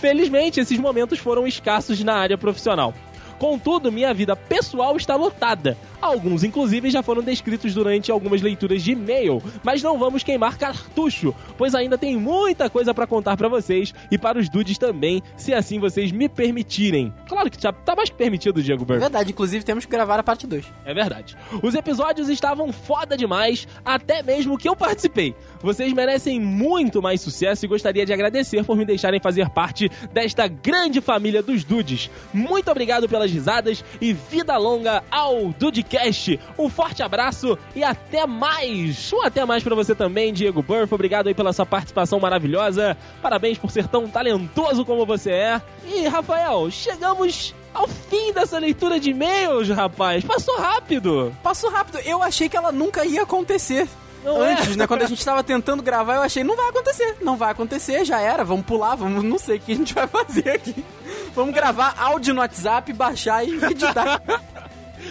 [0.00, 2.92] Felizmente, esses momentos foram escassos na área profissional.
[3.38, 5.76] Contudo, minha vida pessoal está lotada.
[6.00, 11.34] Alguns, inclusive, já foram descritos durante algumas leituras de e-mail, mas não vamos queimar cartucho,
[11.56, 15.52] pois ainda tem muita coisa pra contar pra vocês e para os dudes também, se
[15.54, 17.12] assim vocês me permitirem.
[17.28, 18.98] Claro que já tá mais que permitido, Diego É Burr.
[19.00, 20.64] verdade, inclusive temos que gravar a parte 2.
[20.84, 21.36] É verdade.
[21.62, 25.34] Os episódios estavam foda demais, até mesmo que eu participei.
[25.60, 30.46] Vocês merecem muito mais sucesso e gostaria de agradecer por me deixarem fazer parte desta
[30.46, 32.10] grande família dos Dudes.
[32.32, 35.52] Muito obrigado pelas risadas e vida longa ao
[35.86, 36.38] Dudecast.
[36.58, 39.12] Um forte abraço e até mais.
[39.12, 40.92] Um até mais pra você também, Diego Burff.
[40.92, 42.96] Obrigado aí pela sua participação maravilhosa.
[43.22, 45.62] Parabéns por ser tão talentoso como você é.
[45.86, 50.24] E, Rafael, chegamos ao fim dessa leitura de e-mails, rapaz.
[50.24, 51.34] Passou rápido.
[51.42, 53.88] Passou rápido, eu achei que ela nunca ia acontecer.
[54.24, 54.54] Não é?
[54.54, 54.88] Antes, né?
[54.88, 57.16] Quando a gente tava tentando gravar, eu achei, não vai acontecer.
[57.20, 58.44] Não vai acontecer, já era.
[58.44, 60.84] Vamos pular, vamos, não sei o que a gente vai fazer aqui.
[61.32, 64.20] Vamos gravar áudio no WhatsApp, baixar e editar.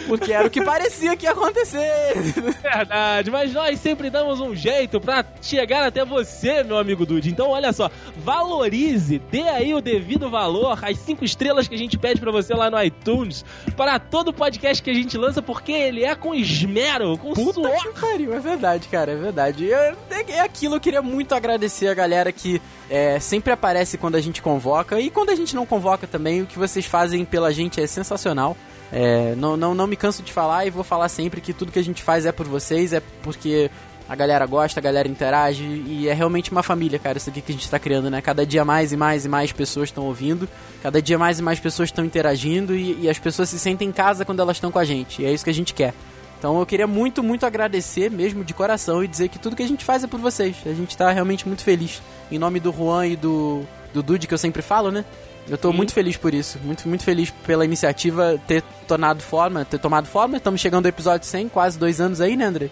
[0.07, 2.13] Porque era o que parecia que ia acontecer.
[2.61, 7.29] Verdade, mas nós sempre damos um jeito pra chegar até você, meu amigo Dude.
[7.29, 11.97] Então, olha só, valorize, dê aí o devido valor, as cinco estrelas que a gente
[11.97, 13.43] pede pra você lá no iTunes,
[13.77, 17.81] para todo podcast que a gente lança, porque ele é com esmero, com Puta suor.
[17.93, 19.65] que pariu, é verdade, cara, é verdade.
[19.65, 19.95] Eu-
[20.27, 24.41] é aquilo, eu queria muito agradecer a galera que é, sempre aparece quando a gente
[24.41, 27.87] convoca e quando a gente não convoca também, o que vocês fazem pela gente é
[27.87, 28.55] sensacional.
[28.91, 31.79] É, não, não, não me canso de falar e vou falar sempre que tudo que
[31.79, 33.69] a gente faz é por vocês, é porque
[34.07, 37.51] a galera gosta, a galera interage e é realmente uma família, cara, isso aqui que
[37.51, 38.21] a gente tá criando, né?
[38.21, 40.47] Cada dia mais e mais e mais pessoas estão ouvindo,
[40.81, 43.91] cada dia mais e mais pessoas estão interagindo e, e as pessoas se sentem em
[43.91, 45.93] casa quando elas estão com a gente, e é isso que a gente quer.
[46.38, 49.67] Então eu queria muito, muito agradecer mesmo de coração e dizer que tudo que a
[49.67, 50.55] gente faz é por vocês.
[50.65, 52.03] A gente tá realmente muito feliz.
[52.31, 53.63] Em nome do Juan e do,
[53.93, 55.05] do Dude, que eu sempre falo, né?
[55.47, 55.77] Eu tô Sim.
[55.77, 56.59] muito feliz por isso.
[56.63, 60.37] Muito, muito feliz pela iniciativa ter tornado forma, ter tomado forma.
[60.37, 62.69] Estamos chegando ao episódio 100, quase dois anos aí, né, André?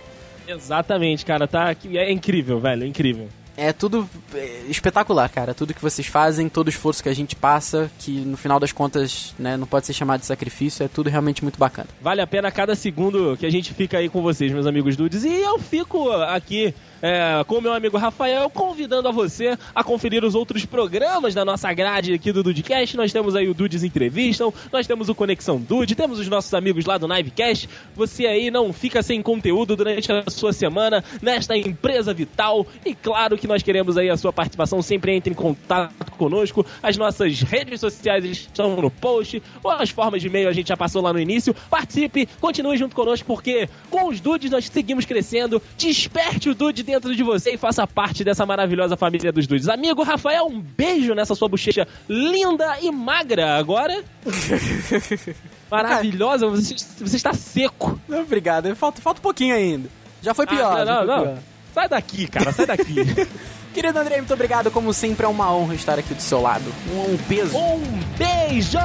[0.47, 3.29] Exatamente, cara, tá aqui, é incrível, velho, é incrível.
[3.55, 5.53] É tudo é, espetacular, cara.
[5.53, 8.71] Tudo que vocês fazem, todo o esforço que a gente passa, que no final das
[8.71, 11.87] contas, né, não pode ser chamado de sacrifício, é tudo realmente muito bacana.
[12.01, 15.23] Vale a pena cada segundo que a gente fica aí com vocês, meus amigos dudes.
[15.23, 16.73] E eu fico aqui
[17.03, 21.43] é, com o meu amigo Rafael, convidando a você a conferir os outros programas da
[21.43, 22.95] nossa grade aqui do Dudecast.
[22.95, 26.85] Nós temos aí o Dudes Entrevistam, nós temos o Conexão Dude, temos os nossos amigos
[26.85, 27.67] lá do Nivecast.
[27.93, 32.65] Você aí não fica sem conteúdo durante a sua semana nesta empresa vital.
[32.85, 34.81] E claro que que nós queremos aí a sua participação.
[34.81, 36.65] Sempre entre em contato conosco.
[36.81, 40.77] As nossas redes sociais estão no post, ou as formas de e-mail a gente já
[40.77, 41.53] passou lá no início.
[41.69, 45.61] Participe, continue junto conosco, porque com os dudes nós seguimos crescendo.
[45.77, 49.67] Desperte o dude dentro de você e faça parte dessa maravilhosa família dos dudes.
[49.67, 53.57] Amigo Rafael, um beijo nessa sua bochecha linda e magra.
[53.57, 54.03] Agora.
[55.69, 57.99] Maravilhosa, você, você está seco.
[58.07, 58.73] Não, obrigado.
[58.75, 59.89] Falta, falta um pouquinho ainda.
[60.21, 60.79] Já foi pior.
[60.79, 61.52] Ah, não, foi não.
[61.73, 62.93] Sai daqui, cara, sai daqui.
[63.73, 64.69] Querido André, muito obrigado.
[64.69, 66.71] Como sempre, é uma honra estar aqui do seu lado.
[66.91, 67.57] Um, um peso.
[67.57, 67.81] um
[68.17, 68.77] beijo!